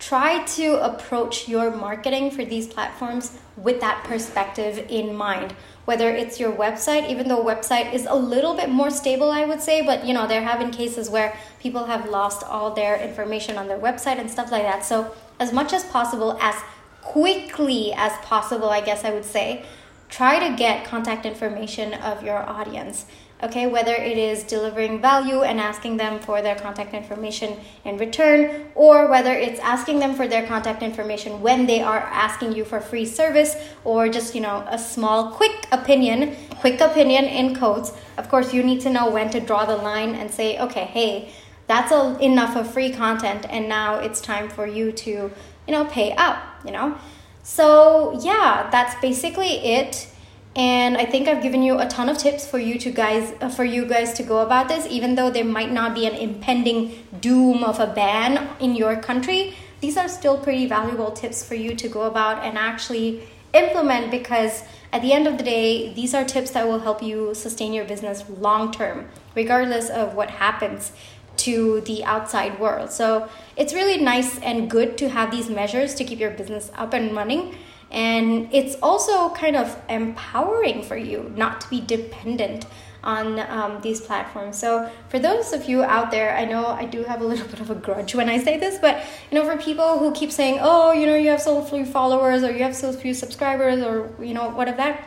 try 0.00 0.42
to 0.44 0.82
approach 0.82 1.46
your 1.46 1.70
marketing 1.70 2.30
for 2.30 2.44
these 2.44 2.66
platforms 2.66 3.38
with 3.56 3.80
that 3.80 4.02
perspective 4.02 4.84
in 4.88 5.14
mind. 5.14 5.52
Whether 5.84 6.10
it's 6.10 6.40
your 6.40 6.52
website 6.52 7.08
even 7.10 7.28
though 7.28 7.44
website 7.44 7.92
is 7.92 8.06
a 8.06 8.14
little 8.14 8.54
bit 8.54 8.68
more 8.68 8.90
stable 8.90 9.30
i 9.30 9.44
would 9.44 9.60
say 9.60 9.82
but 9.82 10.06
you 10.06 10.14
know 10.14 10.26
there 10.26 10.42
have 10.42 10.60
been 10.60 10.70
cases 10.70 11.10
where 11.10 11.36
people 11.58 11.84
have 11.86 12.08
lost 12.08 12.44
all 12.44 12.72
their 12.72 13.00
information 13.00 13.56
on 13.56 13.66
their 13.66 13.78
website 13.78 14.18
and 14.18 14.30
stuff 14.30 14.50
like 14.50 14.62
that. 14.62 14.84
So 14.84 15.12
as 15.38 15.52
much 15.52 15.72
as 15.72 15.84
possible 15.84 16.38
as 16.40 16.54
quickly 17.02 17.92
as 17.94 18.12
possible 18.24 18.68
i 18.68 18.80
guess 18.80 19.04
i 19.04 19.10
would 19.10 19.24
say 19.24 19.64
try 20.08 20.38
to 20.38 20.56
get 20.56 20.84
contact 20.84 21.24
information 21.24 21.94
of 21.94 22.22
your 22.22 22.38
audience 22.38 23.06
okay 23.42 23.66
whether 23.66 23.94
it 23.94 24.18
is 24.18 24.42
delivering 24.42 25.00
value 25.00 25.42
and 25.42 25.60
asking 25.60 25.96
them 25.96 26.18
for 26.20 26.42
their 26.42 26.56
contact 26.56 26.94
information 26.94 27.56
in 27.84 27.96
return 27.96 28.66
or 28.74 29.08
whether 29.08 29.32
it's 29.32 29.60
asking 29.60 29.98
them 29.98 30.14
for 30.14 30.28
their 30.28 30.46
contact 30.46 30.82
information 30.82 31.40
when 31.40 31.66
they 31.66 31.80
are 31.80 32.00
asking 32.00 32.52
you 32.52 32.64
for 32.64 32.80
free 32.80 33.06
service 33.06 33.56
or 33.84 34.08
just 34.08 34.34
you 34.34 34.40
know 34.40 34.64
a 34.68 34.78
small 34.78 35.30
quick 35.30 35.66
opinion 35.72 36.36
quick 36.60 36.80
opinion 36.80 37.24
in 37.24 37.54
quotes 37.54 37.92
of 38.16 38.28
course 38.28 38.52
you 38.52 38.62
need 38.62 38.80
to 38.80 38.90
know 38.90 39.10
when 39.10 39.30
to 39.30 39.40
draw 39.40 39.64
the 39.64 39.76
line 39.76 40.14
and 40.14 40.30
say 40.30 40.58
okay 40.58 40.84
hey 40.84 41.30
that's 41.66 41.92
a, 41.92 42.18
enough 42.20 42.56
of 42.56 42.70
free 42.72 42.92
content 42.92 43.46
and 43.48 43.68
now 43.68 43.94
it's 43.96 44.20
time 44.20 44.48
for 44.48 44.66
you 44.66 44.92
to 44.92 45.10
you 45.10 45.72
know 45.72 45.84
pay 45.86 46.12
up 46.12 46.42
you 46.64 46.72
know? 46.72 46.96
So 47.42 48.20
yeah 48.22 48.68
that's 48.70 49.00
basically 49.00 49.58
it 49.64 50.08
and 50.56 50.96
i 50.96 51.04
think 51.04 51.28
i've 51.28 51.42
given 51.42 51.62
you 51.62 51.78
a 51.78 51.86
ton 51.86 52.08
of 52.08 52.18
tips 52.18 52.46
for 52.46 52.58
you 52.58 52.78
to 52.78 52.90
guys 52.90 53.32
uh, 53.40 53.48
for 53.48 53.64
you 53.64 53.86
guys 53.86 54.12
to 54.12 54.22
go 54.22 54.40
about 54.40 54.68
this 54.68 54.86
even 54.90 55.14
though 55.14 55.30
there 55.30 55.44
might 55.44 55.70
not 55.70 55.94
be 55.94 56.06
an 56.06 56.14
impending 56.14 56.92
doom 57.20 57.62
of 57.62 57.78
a 57.80 57.86
ban 57.86 58.48
in 58.60 58.74
your 58.74 58.96
country. 58.96 59.54
These 59.80 59.96
are 59.96 60.08
still 60.08 60.38
pretty 60.38 60.66
valuable 60.66 61.10
tips 61.10 61.42
for 61.46 61.54
you 61.54 61.74
to 61.76 61.88
go 61.88 62.02
about 62.02 62.44
and 62.44 62.58
actually 62.58 63.22
implement 63.52 64.10
because 64.10 64.62
at 64.92 65.02
the 65.02 65.12
end 65.12 65.26
of 65.26 65.38
the 65.38 65.44
day 65.44 65.92
these 65.94 66.14
are 66.14 66.24
tips 66.24 66.50
that 66.52 66.66
will 66.66 66.80
help 66.80 67.02
you 67.02 67.34
sustain 67.34 67.72
your 67.72 67.84
business 67.84 68.24
long 68.28 68.70
term 68.70 69.08
regardless 69.34 69.90
of 69.90 70.14
what 70.14 70.30
happens 70.30 70.92
to 71.36 71.80
the 71.82 72.04
outside 72.04 72.60
world. 72.60 72.90
So 72.90 73.28
it's 73.56 73.72
really 73.72 73.96
nice 73.96 74.38
and 74.40 74.70
good 74.70 74.98
to 74.98 75.08
have 75.08 75.30
these 75.30 75.48
measures 75.48 75.94
to 75.94 76.04
keep 76.04 76.20
your 76.20 76.30
business 76.30 76.70
up 76.74 76.92
and 76.92 77.16
running 77.16 77.54
and 77.90 78.48
it's 78.52 78.76
also 78.82 79.30
kind 79.30 79.56
of 79.56 79.76
empowering 79.88 80.82
for 80.82 80.96
you 80.96 81.32
not 81.36 81.60
to 81.62 81.70
be 81.70 81.80
dependent 81.80 82.66
on 83.02 83.40
um, 83.40 83.80
these 83.80 84.00
platforms. 84.00 84.58
So 84.58 84.90
for 85.08 85.18
those 85.18 85.52
of 85.52 85.68
you 85.68 85.82
out 85.82 86.10
there, 86.10 86.36
I 86.36 86.44
know 86.44 86.66
I 86.66 86.84
do 86.84 87.02
have 87.04 87.22
a 87.22 87.24
little 87.24 87.46
bit 87.54 87.60
of 87.60 87.70
a 87.70 87.74
grudge 87.74 88.14
when 88.14 88.28
I 88.28 88.38
say 88.38 88.58
this, 88.58 88.78
but 88.78 89.04
you 89.30 89.38
know, 89.38 89.44
for 89.44 89.60
people 89.60 89.98
who 89.98 90.12
keep 90.12 90.30
saying, 90.30 90.58
"Oh, 90.60 90.92
you 90.92 91.06
know, 91.06 91.16
you 91.16 91.30
have 91.30 91.40
so 91.40 91.62
few 91.62 91.84
followers, 91.84 92.42
or 92.42 92.52
you 92.52 92.62
have 92.62 92.76
so 92.76 92.92
few 92.92 93.14
subscribers, 93.14 93.82
or 93.82 94.10
you 94.22 94.34
know, 94.34 94.50
what 94.50 94.68
of 94.68 94.76
that." 94.76 95.04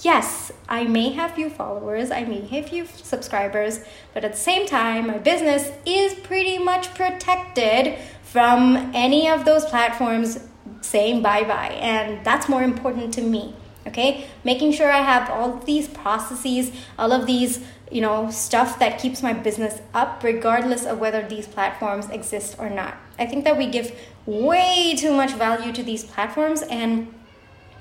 Yes, 0.00 0.50
I 0.68 0.84
may 0.84 1.10
have 1.10 1.32
few 1.32 1.48
followers, 1.48 2.10
I 2.10 2.24
may 2.24 2.44
have 2.46 2.68
few 2.68 2.84
subscribers, 2.86 3.80
but 4.12 4.24
at 4.24 4.32
the 4.32 4.38
same 4.38 4.66
time, 4.66 5.06
my 5.06 5.18
business 5.18 5.70
is 5.86 6.14
pretty 6.14 6.58
much 6.58 6.92
protected 6.94 7.96
from 8.22 8.90
any 8.92 9.28
of 9.28 9.44
those 9.44 9.64
platforms 9.64 10.40
saying 10.84 11.22
bye 11.22 11.44
bye. 11.44 11.76
And 11.80 12.24
that's 12.24 12.48
more 12.48 12.62
important 12.62 13.14
to 13.14 13.22
me. 13.22 13.54
Okay, 13.86 14.26
making 14.44 14.72
sure 14.72 14.90
I 14.90 15.02
have 15.02 15.28
all 15.28 15.58
these 15.58 15.88
processes, 15.88 16.72
all 16.98 17.12
of 17.12 17.26
these, 17.26 17.60
you 17.90 18.00
know, 18.00 18.30
stuff 18.30 18.78
that 18.78 18.98
keeps 18.98 19.22
my 19.22 19.34
business 19.34 19.82
up, 19.92 20.22
regardless 20.22 20.86
of 20.86 20.98
whether 21.00 21.20
these 21.28 21.46
platforms 21.46 22.08
exist 22.08 22.56
or 22.58 22.70
not. 22.70 22.96
I 23.18 23.26
think 23.26 23.44
that 23.44 23.58
we 23.58 23.66
give 23.66 23.94
way 24.24 24.94
too 24.96 25.12
much 25.12 25.32
value 25.32 25.70
to 25.72 25.82
these 25.82 26.02
platforms, 26.02 26.62
and 26.62 27.12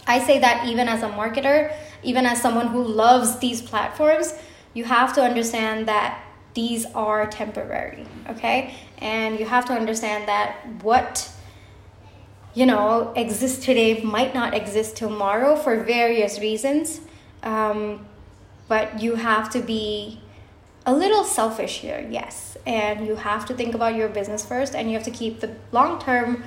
I 0.05 0.19
say 0.19 0.39
that 0.39 0.67
even 0.67 0.89
as 0.89 1.03
a 1.03 1.09
marketer, 1.09 1.73
even 2.03 2.25
as 2.25 2.41
someone 2.41 2.67
who 2.67 2.83
loves 2.83 3.39
these 3.39 3.61
platforms, 3.61 4.33
you 4.73 4.83
have 4.83 5.13
to 5.13 5.21
understand 5.21 5.87
that 5.87 6.21
these 6.53 6.85
are 6.87 7.27
temporary, 7.27 8.05
okay? 8.29 8.75
And 8.97 9.39
you 9.39 9.45
have 9.45 9.63
to 9.65 9.73
understand 9.73 10.27
that 10.27 10.57
what 10.81 11.31
you 12.53 12.65
know, 12.65 13.13
exist 13.15 13.63
today 13.63 14.01
might 14.01 14.33
not 14.33 14.53
exist 14.53 14.95
tomorrow 14.95 15.55
for 15.55 15.83
various 15.83 16.39
reasons. 16.39 17.01
Um, 17.41 18.05
but 18.67 19.01
you 19.01 19.15
have 19.15 19.49
to 19.51 19.59
be 19.59 20.21
a 20.85 20.93
little 20.93 21.23
selfish 21.23 21.79
here, 21.79 22.05
yes. 22.09 22.57
And 22.65 23.05
you 23.05 23.15
have 23.15 23.45
to 23.47 23.53
think 23.53 23.75
about 23.75 23.95
your 23.95 24.09
business 24.09 24.45
first, 24.45 24.75
and 24.75 24.89
you 24.89 24.95
have 24.95 25.05
to 25.05 25.11
keep 25.11 25.39
the 25.39 25.55
long 25.71 25.99
term 25.99 26.43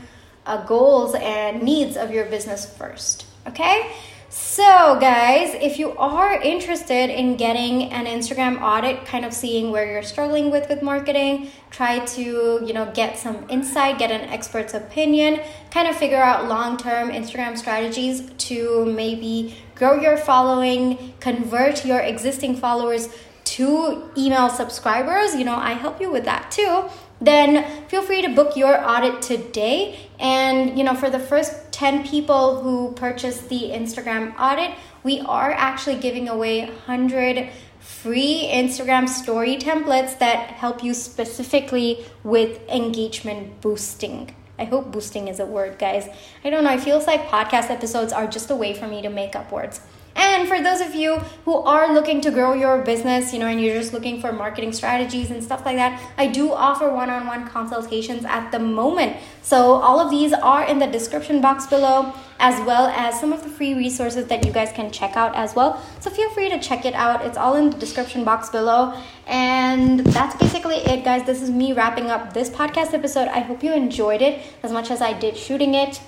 uh, 0.47 0.65
goals 0.65 1.15
and 1.15 1.63
needs 1.63 1.97
of 1.97 2.11
your 2.11 2.27
business 2.27 2.67
first. 2.67 3.27
Okay? 3.47 3.93
So, 4.29 4.99
guys, 5.01 5.55
if 5.55 5.79
you 5.79 5.93
are 5.93 6.41
interested 6.41 7.11
in 7.11 7.37
getting 7.37 7.93
an 7.93 8.07
Instagram 8.07 8.61
audit, 8.61 9.05
kind 9.05 9.25
of 9.25 9.33
seeing 9.33 9.71
where 9.71 9.89
you're 9.89 10.03
struggling 10.03 10.51
with 10.51 10.69
with 10.69 10.83
marketing, 10.83 11.51
try 11.71 12.01
to, 12.01 12.61
you 12.67 12.73
know, 12.73 12.91
get 12.93 13.17
some 13.17 13.49
insight, 13.49 14.01
get 14.01 14.11
an 14.11 14.23
expert's 14.23 14.75
opinion, 14.75 15.41
kind 15.71 15.87
of 15.87 15.95
figure 15.95 16.21
out 16.21 16.49
long-term 16.49 17.13
Instagram 17.13 17.57
strategies 17.57 18.29
to 18.39 18.85
maybe 18.87 19.55
grow 19.77 20.01
your 20.01 20.17
following, 20.17 21.15
convert 21.21 21.85
your 21.85 22.01
existing 22.01 22.57
followers 22.57 23.09
to 23.45 24.11
email 24.19 24.49
subscribers, 24.49 25.37
you 25.37 25.45
know, 25.45 25.55
I 25.55 25.75
help 25.75 26.01
you 26.01 26.11
with 26.11 26.25
that 26.25 26.51
too 26.51 26.91
then 27.21 27.87
feel 27.89 28.03
free 28.03 28.23
to 28.23 28.29
book 28.29 28.57
your 28.57 28.79
audit 28.79 29.23
today. 29.23 29.99
And, 30.19 30.79
you 30.79 30.85
know, 30.85 30.95
for 30.95 31.11
the 31.11 31.19
first 31.19 31.73
10 31.73 32.07
people 32.07 32.63
who 32.63 32.93
purchase 32.93 33.41
the 33.43 33.71
Instagram 33.73 34.39
audit, 34.39 34.73
we 35.03 35.21
are 35.21 35.53
actually 35.53 35.97
giving 35.97 36.29
away 36.29 36.65
100 36.65 37.51
free 37.81 38.51
Instagram 38.53 39.09
story 39.09 39.57
templates 39.57 40.19
that 40.19 40.51
help 40.51 40.83
you 40.83 40.93
specifically 40.93 42.05
with 42.25 42.61
engagement 42.69 43.61
boosting. 43.61 44.35
I 44.59 44.65
hope 44.65 44.91
boosting 44.91 45.29
is 45.29 45.39
a 45.39 45.47
word, 45.47 45.79
guys. 45.79 46.09
I 46.43 46.51
don't 46.51 46.65
know. 46.65 46.73
It 46.73 46.81
feels 46.81 47.07
like 47.07 47.29
podcast 47.29 47.71
episodes 47.71 48.13
are 48.13 48.27
just 48.27 48.51
a 48.51 48.57
way 48.57 48.75
for 48.75 48.87
me 48.87 49.03
to 49.03 49.11
make 49.11 49.37
up 49.37 49.53
words. 49.53 49.81
And 50.17 50.49
for 50.49 50.63
those 50.63 50.81
of 50.81 50.95
you 50.95 51.19
who 51.45 51.55
are 51.55 51.93
looking 51.93 52.23
to 52.23 52.31
grow 52.31 52.55
your 52.55 52.83
business, 52.83 53.33
you 53.33 53.39
know, 53.39 53.47
and 53.47 53.61
you're 53.61 53.75
just 53.75 53.93
looking 53.93 54.21
for 54.21 54.33
marketing 54.33 54.73
strategies 54.73 55.31
and 55.31 55.45
stuff 55.45 55.65
like 55.67 55.77
that, 55.77 56.01
I 56.17 56.27
do 56.27 56.53
offer 56.53 56.91
one 56.91 57.11
on 57.11 57.27
one 57.27 57.47
consultations 57.49 58.25
at 58.25 58.51
the 58.51 58.59
moment. 58.59 59.17
So 59.43 59.75
all 59.75 60.01
of 60.01 60.11
these 60.11 60.33
are 60.33 60.65
in 60.65 60.79
the 60.79 60.87
description 60.87 61.43
box 61.43 61.67
below, 61.67 62.15
as 62.39 62.59
well 62.67 62.87
as 62.87 63.21
some 63.21 63.33
of 63.33 63.43
the 63.43 63.51
free 63.51 63.75
resources 63.75 64.27
that 64.27 64.45
you 64.45 64.53
guys 64.53 64.73
can 64.73 64.91
check 64.91 65.17
out 65.17 65.35
as 65.37 65.55
well. 65.55 65.83
So 66.01 66.09
feel 66.09 66.31
free 66.31 66.49
to 66.49 66.59
check 66.59 66.87
it 66.87 66.95
out. 66.95 67.25
It's 67.25 67.37
all 67.37 67.57
in 67.57 67.71
the 67.71 67.77
description 67.77 68.25
box 68.25 68.49
below. 68.49 68.99
And 69.27 70.01
that's 70.01 70.35
basically 70.37 70.77
it, 70.77 71.05
guys. 71.05 71.27
This 71.27 71.43
is 71.43 71.51
me 71.51 71.75
wrapping 71.75 72.07
up 72.07 72.33
this 72.33 72.49
podcast 72.49 72.95
episode. 72.95 73.29
I 73.29 73.41
hope 73.41 73.63
you 73.63 73.75
enjoyed 73.75 74.23
it 74.23 74.43
as 74.63 74.73
much 74.73 74.91
as 74.91 75.03
I 75.03 75.13
did 75.13 75.37
shooting 75.37 75.75
it. 75.75 76.01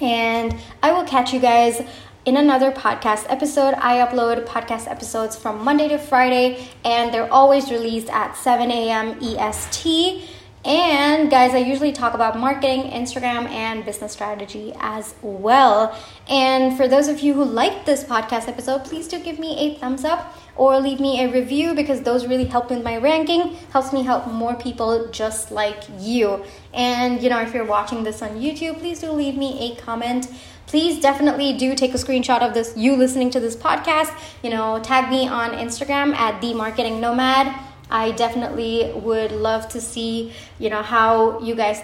And 0.00 0.54
I 0.82 0.92
will 0.92 1.04
catch 1.04 1.32
you 1.32 1.40
guys 1.40 1.82
in 2.26 2.36
another 2.36 2.72
podcast 2.72 3.24
episode. 3.28 3.72
I 3.74 4.04
upload 4.04 4.44
podcast 4.46 4.90
episodes 4.90 5.36
from 5.36 5.62
Monday 5.62 5.86
to 5.88 5.96
Friday, 5.96 6.68
and 6.84 7.14
they're 7.14 7.32
always 7.32 7.70
released 7.70 8.10
at 8.10 8.36
7 8.36 8.68
a.m. 8.68 9.16
EST. 9.22 10.24
And 10.64 11.30
guys, 11.30 11.54
I 11.54 11.58
usually 11.58 11.92
talk 11.92 12.14
about 12.14 12.36
marketing, 12.36 12.90
Instagram, 12.90 13.46
and 13.48 13.84
business 13.84 14.12
strategy 14.12 14.72
as 14.80 15.14
well. 15.22 15.96
And 16.28 16.76
for 16.76 16.88
those 16.88 17.06
of 17.06 17.20
you 17.20 17.34
who 17.34 17.44
liked 17.44 17.86
this 17.86 18.02
podcast 18.02 18.48
episode, 18.48 18.82
please 18.84 19.06
do 19.06 19.20
give 19.20 19.38
me 19.38 19.56
a 19.60 19.78
thumbs 19.78 20.04
up 20.04 20.36
or 20.56 20.80
leave 20.80 20.98
me 20.98 21.22
a 21.22 21.30
review 21.30 21.74
because 21.74 22.00
those 22.00 22.26
really 22.26 22.46
help 22.46 22.72
in 22.72 22.82
my 22.82 22.96
ranking, 22.96 23.54
helps 23.70 23.92
me 23.92 24.02
help 24.02 24.26
more 24.26 24.54
people 24.56 25.08
just 25.12 25.52
like 25.52 25.84
you. 26.00 26.44
And 26.74 27.22
you 27.22 27.30
know, 27.30 27.40
if 27.40 27.54
you're 27.54 27.64
watching 27.64 28.02
this 28.02 28.20
on 28.20 28.30
YouTube, 28.30 28.80
please 28.80 29.00
do 29.00 29.12
leave 29.12 29.36
me 29.36 29.70
a 29.70 29.80
comment 29.80 30.26
please 30.66 31.00
definitely 31.00 31.52
do 31.56 31.74
take 31.74 31.94
a 31.94 31.96
screenshot 31.96 32.40
of 32.40 32.54
this 32.54 32.76
you 32.76 32.96
listening 32.96 33.30
to 33.30 33.40
this 33.40 33.56
podcast. 33.56 34.12
You 34.42 34.50
know 34.50 34.80
tag 34.80 35.10
me 35.10 35.26
on 35.28 35.50
instagram 35.50 36.14
at 36.14 36.40
the 36.40 36.54
marketing 36.54 37.00
nomad. 37.00 37.54
I 37.90 38.10
definitely 38.12 38.92
would 38.94 39.32
love 39.32 39.68
to 39.70 39.80
see 39.80 40.32
you 40.58 40.70
know 40.70 40.82
how 40.82 41.40
you 41.40 41.54
guys 41.54 41.82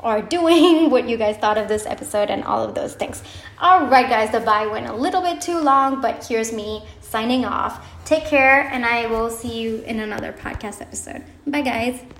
are 0.00 0.22
doing 0.22 0.90
what 0.94 1.08
you 1.08 1.16
guys 1.16 1.36
thought 1.36 1.58
of 1.58 1.68
this 1.68 1.84
episode 1.86 2.30
and 2.30 2.44
all 2.44 2.62
of 2.64 2.74
those 2.74 2.94
things. 2.94 3.22
All 3.60 3.86
right 3.86 4.08
guys 4.08 4.30
the 4.32 4.40
bye 4.40 4.66
went 4.66 4.86
a 4.86 4.94
little 4.94 5.22
bit 5.22 5.40
too 5.40 5.60
long 5.60 6.00
but 6.00 6.26
here's 6.26 6.52
me 6.52 6.82
signing 7.00 7.44
off. 7.44 7.84
Take 8.04 8.24
care 8.24 8.62
and 8.62 8.86
i 8.86 9.06
will 9.06 9.30
see 9.30 9.60
you 9.60 9.82
in 9.82 10.00
another 10.00 10.32
podcast 10.32 10.80
episode. 10.80 11.24
Bye 11.46 11.62
guys 11.62 12.17